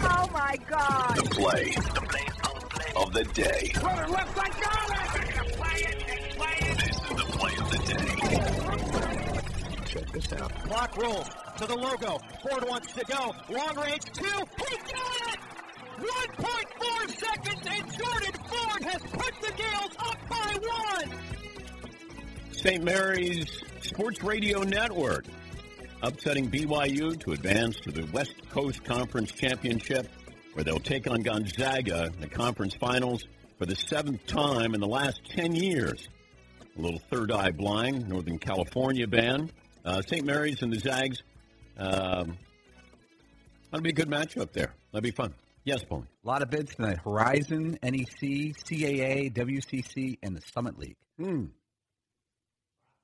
[0.00, 1.16] Oh my God!
[1.16, 1.74] The play
[2.96, 3.72] of the day.
[4.10, 5.52] left side, got it!
[5.56, 6.78] Play it, play it!
[6.78, 8.08] This is the play of the day.
[9.86, 10.52] Check this out.
[10.64, 11.28] Clock rolls
[11.58, 12.18] to the logo.
[12.42, 13.34] Ford wants to go.
[13.50, 14.24] Long range two.
[14.24, 15.47] He got it!
[15.98, 21.18] 1.4 seconds and Jordan Ford has put the Gaels up by one.
[22.52, 22.82] St.
[22.84, 25.24] Mary's Sports Radio Network
[26.02, 30.08] upsetting BYU to advance to the West Coast Conference Championship,
[30.54, 33.26] where they'll take on Gonzaga in the conference finals
[33.58, 36.08] for the seventh time in the last 10 years.
[36.78, 39.52] A little third eye blind, Northern California band.
[39.84, 40.24] Uh, St.
[40.24, 41.22] Mary's and the Zags.
[41.76, 42.36] Um,
[43.70, 44.72] that'll be a good matchup there.
[44.92, 45.34] That'll be fun.
[45.68, 46.06] Yes, Paul.
[46.24, 46.96] A lot of bids tonight.
[47.04, 50.96] Horizon, NEC, CAA, WCC, and the Summit League.
[51.20, 51.44] Hmm.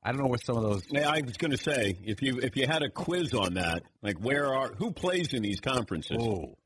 [0.03, 0.83] I don't know what some of those.
[0.89, 3.83] Yeah, I was going to say if you if you had a quiz on that,
[4.03, 6.17] like where are who plays in these conferences?
[6.19, 6.57] Oh,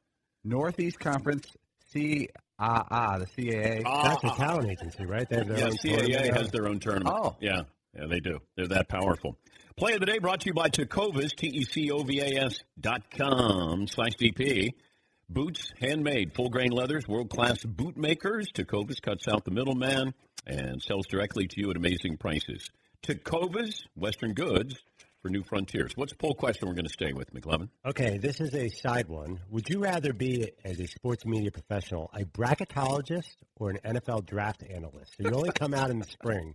[0.45, 1.49] Northeast Conference,
[1.93, 2.29] C
[2.61, 3.83] ah ah the CAA.
[3.83, 5.29] That's a talent agency, right?
[5.29, 6.37] They have their yeah, own CAA tournament.
[6.37, 7.17] has their own tournament.
[7.19, 7.37] Oh.
[7.41, 7.63] yeah,
[7.97, 8.39] yeah, they do.
[8.57, 9.37] They're that powerful.
[9.77, 12.45] Play of the day brought to you by Tecovas, T E C O V A
[12.45, 14.75] S dot com slash DP.
[15.31, 18.49] Boots, handmade, full grain leathers, world class boot makers.
[18.51, 20.15] Tecovas cuts out the middleman
[20.47, 22.71] and sells directly to you at amazing prices.
[23.03, 24.83] Tecovas, Western Goods
[25.21, 25.93] for New Frontiers.
[25.97, 27.69] What's the poll question we're going to stay with, McLovin?
[27.85, 29.41] Okay, this is a side one.
[29.51, 34.63] Would you rather be, as a sports media professional, a bracketologist or an NFL draft
[34.63, 35.15] analyst?
[35.19, 36.55] So you only come out in the spring.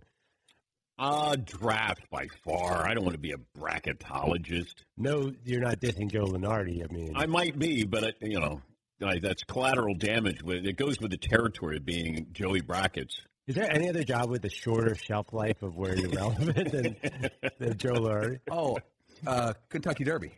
[0.96, 2.86] Uh, draft by far.
[2.86, 4.74] I don't want to be a bracketologist.
[4.96, 6.88] No, you're not dissing Joe Lunardi.
[6.88, 8.62] I mean, I might be, but, it, you know,
[9.00, 10.42] like, that's collateral damage.
[10.42, 13.20] With It goes with the territory of being Joey Brackets.
[13.48, 16.96] is there any other job with a shorter shelf life of where you're relevant than,
[17.58, 18.38] than Joe Lunardi?
[18.48, 18.78] Oh,
[19.26, 20.32] uh, Kentucky Derby.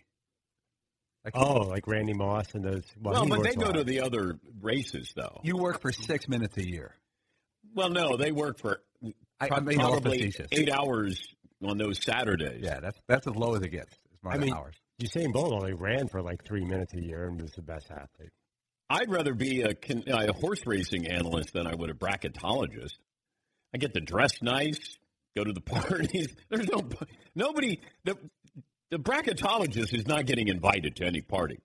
[1.35, 2.85] Oh, like Randy Moss and those.
[3.01, 5.41] Well, Well, but they go to the other races, though.
[5.43, 6.95] You work for six minutes a year.
[7.75, 8.81] Well, no, they work for
[9.41, 10.49] I- prob- I'm probably facetious.
[10.53, 11.21] eight hours
[11.65, 12.63] on those Saturdays.
[12.63, 13.93] Yeah, that's that's as low as it gets.
[14.13, 14.75] It's my I mean, hours.
[15.03, 18.31] Usain Bolt only ran for like three minutes a year and was the best athlete.
[18.89, 19.75] I'd rather be a,
[20.09, 22.95] a horse racing analyst than I would a bracketologist.
[23.75, 24.79] I get to dress nice,
[25.37, 26.29] go to the parties.
[26.49, 26.89] There's no
[27.35, 27.81] nobody.
[28.05, 28.17] The
[28.91, 31.59] the bracketologist is not getting invited to any party.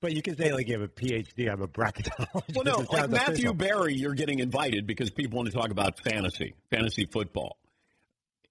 [0.00, 1.50] But you can say like you have a PhD.
[1.50, 2.54] I'm a bracketologist.
[2.54, 3.54] Well, no, like Matthew official.
[3.54, 7.56] Barry, you're getting invited because people want to talk about fantasy, fantasy football.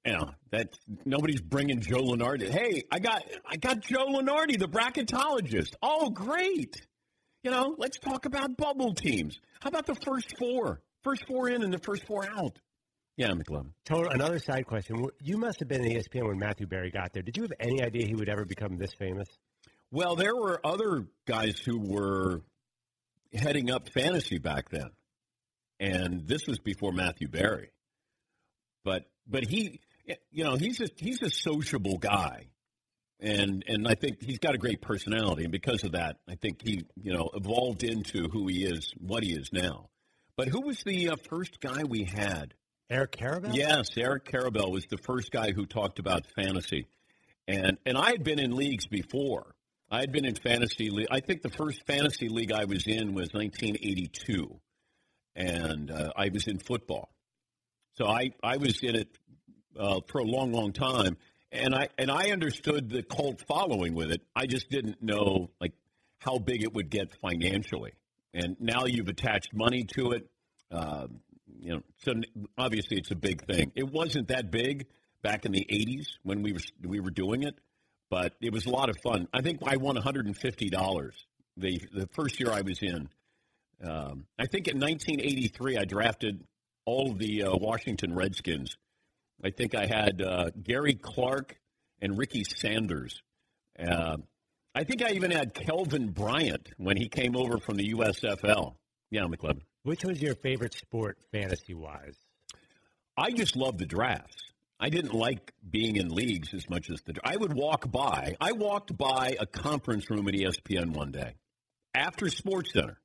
[0.06, 0.70] You know that
[1.06, 2.50] nobody's bringing Joe Lunardi.
[2.50, 5.76] Hey, I got I got Joe Lunardi, the bracketologist.
[5.82, 6.76] Oh, great!
[7.44, 9.40] You know, let's talk about bubble teams.
[9.60, 10.82] How about the first four?
[11.04, 12.60] First four in and the first four out.
[13.18, 13.70] Yeah, McLovin.
[13.86, 15.06] Total, another side question.
[15.24, 17.24] You must have been E ESPN when Matthew Berry got there.
[17.24, 19.28] Did you have any idea he would ever become this famous?
[19.96, 22.42] Well, there were other guys who were
[23.34, 24.90] heading up fantasy back then,
[25.80, 27.70] and this was before Matthew Berry.
[28.84, 29.80] But but he,
[30.32, 32.50] you know, he's a he's a sociable guy,
[33.22, 36.62] and and I think he's got a great personality, and because of that, I think
[36.62, 39.88] he you know evolved into who he is, what he is now.
[40.36, 42.54] But who was the uh, first guy we had?
[42.90, 43.56] Eric Karabell?
[43.56, 46.86] Yes, Eric Karabell was the first guy who talked about fantasy,
[47.48, 49.55] and and I had been in leagues before.
[49.90, 51.08] I had been in fantasy league.
[51.12, 54.60] I think the first fantasy league I was in was 1982,
[55.36, 57.10] and uh, I was in football.
[57.94, 59.18] So I I was in it
[59.80, 61.18] uh, for a long, long time,
[61.52, 64.22] and I and I understood the cult following with it.
[64.36, 65.74] I just didn't know like
[66.20, 67.94] how big it would get financially.
[68.34, 70.30] And now you've attached money to it.
[70.72, 71.22] Um,
[71.60, 72.14] you know, so
[72.58, 73.72] obviously it's a big thing.
[73.76, 74.88] It wasn't that big
[75.22, 77.56] back in the '80s when we were we were doing it,
[78.10, 79.28] but it was a lot of fun.
[79.34, 81.26] I think I won 150 dollars
[81.58, 83.10] the the first year I was in.
[83.84, 86.44] Um, I think in 1983 I drafted
[86.86, 88.78] all of the uh, Washington Redskins.
[89.44, 91.58] I think I had uh, Gary Clark
[92.02, 93.22] and Ricky Sanders.
[93.78, 94.18] Uh,
[94.74, 98.76] I think I even had Kelvin Bryant when he came over from the USFL.
[99.12, 99.62] Yeah, McLovin.
[99.84, 102.18] Which was your favorite sport fantasy wise?
[103.18, 104.52] I just love the drafts.
[104.80, 107.16] I didn't like being in leagues as much as the.
[107.24, 108.36] I would walk by.
[108.42, 111.36] I walked by a conference room at ESPN one day
[111.94, 113.00] after Sports Center,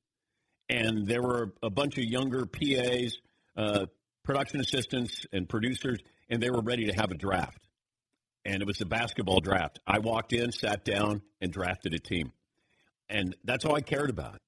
[0.68, 3.18] and there were a bunch of younger PAs,
[3.56, 3.86] uh,
[4.24, 7.68] production assistants, and producers, and they were ready to have a draft.
[8.44, 9.78] And it was a basketball draft.
[9.86, 12.32] I walked in, sat down, and drafted a team,
[13.08, 14.40] and that's all I cared about.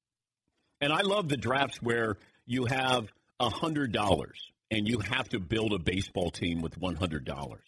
[0.81, 2.17] And I love the drafts where
[2.47, 6.97] you have a hundred dollars and you have to build a baseball team with one
[6.97, 7.65] hundred dollars.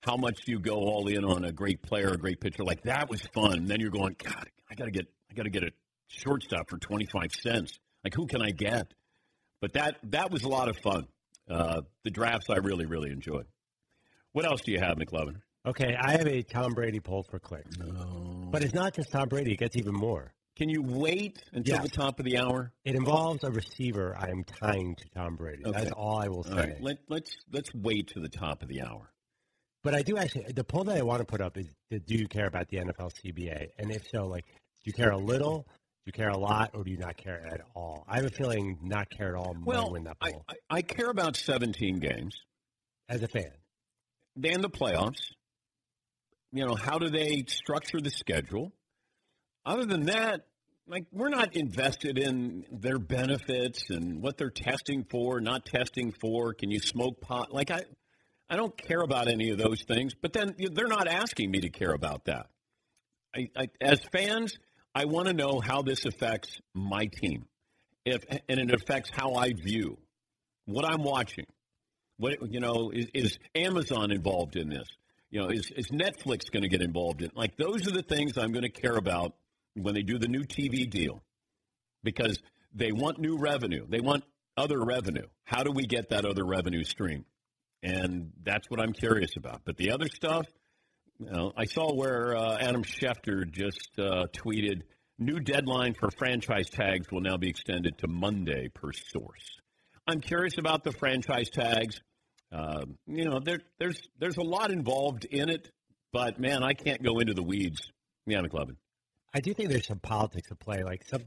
[0.00, 2.64] How much do you go all in on a great player, a great pitcher?
[2.64, 3.58] Like that was fun.
[3.58, 5.70] And then you're going, God, I gotta get I gotta get a
[6.08, 7.78] shortstop for twenty five cents.
[8.04, 8.92] Like who can I get?
[9.60, 11.06] But that that was a lot of fun.
[11.48, 13.46] Uh, the drafts I really, really enjoyed.
[14.32, 15.36] What else do you have, McLovin?
[15.64, 17.76] Okay, I have a Tom Brady poll for clicks.
[17.76, 20.32] But it's not just Tom Brady, it gets even more.
[20.56, 21.82] Can you wait until Yes.
[21.84, 22.72] the top of the hour?
[22.84, 25.62] It involves a receiver I am tying to Tom Brady.
[25.64, 26.54] That's all I will say.
[26.54, 29.12] Right, let, let's let's wait to the top of the hour.
[29.82, 32.26] But I do actually, the poll that I want to put up is do you
[32.26, 33.68] care about the NFL CBA?
[33.78, 34.52] And if so, like, do
[34.86, 37.60] you care a little, do you care a lot, or do you not care at
[37.74, 38.04] all?
[38.08, 40.54] I have a feeling not care at all might Well, win that I, poll I,
[40.70, 42.34] I care about 17 games.
[43.08, 43.52] as a fan.
[44.34, 45.20] Then the playoffs.
[46.52, 48.72] You know, how do they structure the schedule?
[49.66, 50.46] Other than that,
[50.86, 56.54] like we're not invested in their benefits and what they're testing for, not testing for.
[56.54, 57.52] Can you smoke pot?
[57.52, 57.82] Like I,
[58.48, 61.68] I don't care about any of those things, but then they're not asking me to
[61.68, 62.46] care about that.
[63.34, 64.56] I, I, as fans,
[64.94, 67.46] I want to know how this affects my team,
[68.04, 69.98] if and it affects how I view
[70.66, 71.46] what I'm watching.
[72.18, 74.86] What you know is, is Amazon involved in this?
[75.30, 77.30] You know, is is Netflix going to get involved in?
[77.34, 79.34] Like those are the things I'm going to care about
[79.76, 81.22] when they do the new TV deal,
[82.02, 82.38] because
[82.74, 83.86] they want new revenue.
[83.88, 84.24] They want
[84.56, 85.26] other revenue.
[85.44, 87.24] How do we get that other revenue stream?
[87.82, 89.62] And that's what I'm curious about.
[89.64, 90.46] But the other stuff,
[91.18, 94.82] you know, I saw where uh, Adam Schefter just uh, tweeted
[95.18, 99.60] new deadline for franchise tags will now be extended to Monday per source.
[100.06, 102.00] I'm curious about the franchise tags.
[102.52, 105.70] Uh, you know, there, there's there's a lot involved in it,
[106.12, 107.90] but man, I can't go into the weeds.
[108.26, 108.76] Yeah, McLovin.
[109.34, 110.82] I do think there's some politics at play.
[110.82, 111.22] Like some,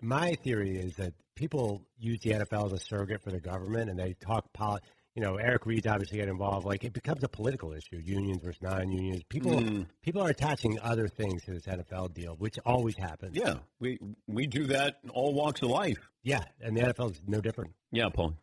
[0.00, 3.98] my theory is that people use the NFL as a surrogate for the government, and
[3.98, 6.66] they talk politics you know, Eric Reid's obviously get involved.
[6.66, 9.22] Like it becomes a political issue, unions versus non-unions.
[9.28, 9.86] People mm.
[10.02, 13.36] people are attaching other things to this NFL deal, which always happens.
[13.36, 15.98] Yeah, we we do that in all walks of life.
[16.22, 17.72] Yeah, and the NFL is no different.
[17.90, 18.34] Yeah, Paul.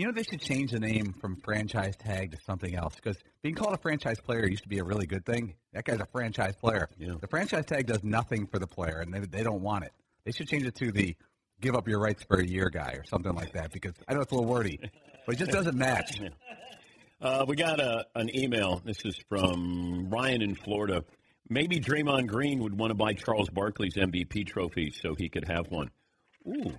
[0.00, 3.54] You know, they should change the name from franchise tag to something else because being
[3.54, 5.56] called a franchise player used to be a really good thing.
[5.74, 6.88] That guy's a franchise player.
[6.98, 7.16] Yeah.
[7.20, 9.92] The franchise tag does nothing for the player, and they, they don't want it.
[10.24, 11.14] They should change it to the
[11.60, 14.22] give up your rights for a year guy or something like that because I know
[14.22, 14.80] it's a little wordy,
[15.26, 16.18] but it just doesn't match.
[17.22, 18.80] Uh, we got a, an email.
[18.82, 21.04] This is from Ryan in Florida.
[21.50, 25.70] Maybe Draymond Green would want to buy Charles Barkley's MVP trophy so he could have
[25.70, 25.90] one.
[26.48, 26.72] Ooh,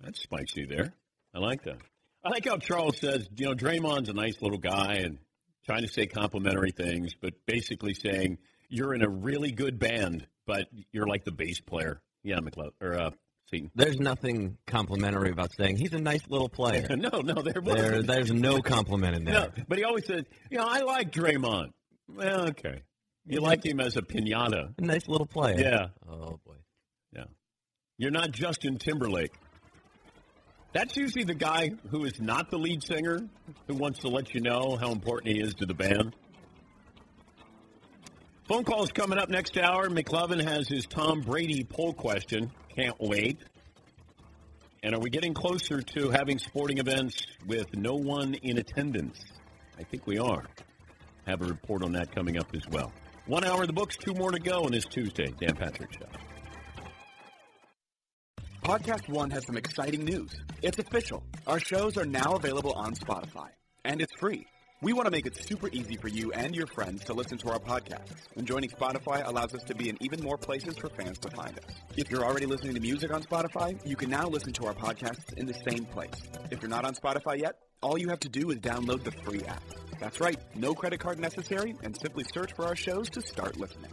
[0.00, 0.92] that's spicy there.
[1.32, 1.76] I like that.
[2.24, 5.18] I like how Charles says, you know, Draymond's a nice little guy and
[5.66, 10.68] trying to say complimentary things, but basically saying you're in a really good band, but
[10.92, 12.00] you're like the bass player.
[12.22, 13.10] Yeah, McLovin or uh,
[13.50, 13.70] Seton.
[13.74, 16.86] There's nothing complimentary about saying he's a nice little player.
[16.96, 17.60] no, no, there.
[17.60, 19.34] There, there's no compliment in there.
[19.34, 21.72] No, but he always said, you know, I like Draymond.
[22.08, 22.82] Well, okay.
[23.26, 24.74] You like him as a pinata.
[24.78, 25.58] A nice little player.
[25.58, 25.86] Yeah.
[26.08, 26.56] Oh, boy.
[27.12, 27.24] Yeah.
[27.96, 29.32] You're not Justin Timberlake.
[30.74, 33.20] That's usually the guy who is not the lead singer
[33.68, 36.16] who wants to let you know how important he is to the band.
[38.48, 39.88] Phone calls coming up next hour.
[39.88, 42.50] McLovin has his Tom Brady poll question.
[42.74, 43.38] Can't wait.
[44.82, 49.18] And are we getting closer to having sporting events with no one in attendance?
[49.78, 50.44] I think we are.
[51.26, 52.92] Have a report on that coming up as well.
[53.26, 55.32] One hour of the books, two more to go on this Tuesday.
[55.38, 56.23] Dan Patrick Show.
[58.64, 60.30] Podcast One has some exciting news.
[60.62, 61.22] It's official.
[61.46, 63.48] Our shows are now available on Spotify,
[63.84, 64.46] and it's free.
[64.80, 67.50] We want to make it super easy for you and your friends to listen to
[67.50, 71.18] our podcasts, and joining Spotify allows us to be in even more places for fans
[71.18, 71.74] to find us.
[71.98, 75.34] If you're already listening to music on Spotify, you can now listen to our podcasts
[75.34, 76.22] in the same place.
[76.50, 79.42] If you're not on Spotify yet, all you have to do is download the free
[79.42, 79.62] app.
[80.00, 83.92] That's right, no credit card necessary, and simply search for our shows to start listening.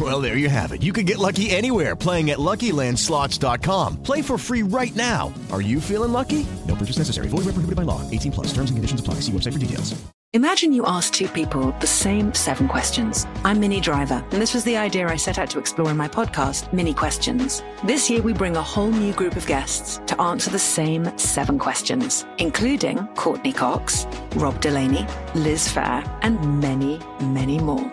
[0.00, 0.82] Well, there you have it.
[0.82, 4.02] You can get lucky anywhere playing at LuckyLandSlots.com.
[4.02, 5.34] Play for free right now.
[5.52, 6.46] Are you feeling lucky?
[6.66, 7.28] No purchase necessary.
[7.28, 8.00] Void where prohibited by law.
[8.10, 8.46] 18 plus.
[8.48, 9.14] Terms and conditions apply.
[9.20, 9.94] See website for details.
[10.34, 13.26] Imagine you ask two people the same seven questions.
[13.44, 16.08] I'm Minnie Driver, and this was the idea I set out to explore in my
[16.08, 17.62] podcast, Minnie Questions.
[17.84, 21.58] This year, we bring a whole new group of guests to answer the same seven
[21.58, 27.92] questions, including Courteney Cox, Rob Delaney, Liz Phair, and many, many more.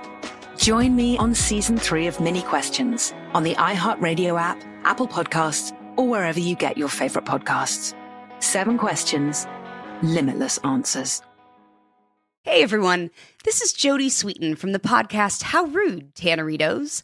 [0.59, 6.05] Join me on season three of Minnie Questions on the iHeartRadio app, Apple Podcasts, or
[6.05, 7.93] wherever you get your favorite podcasts.
[8.43, 9.47] Seven questions,
[10.03, 11.21] limitless answers.
[12.43, 13.09] Hey everyone,
[13.45, 17.03] this is Jodie Sweetin from the podcast How Rude, Tanneritos.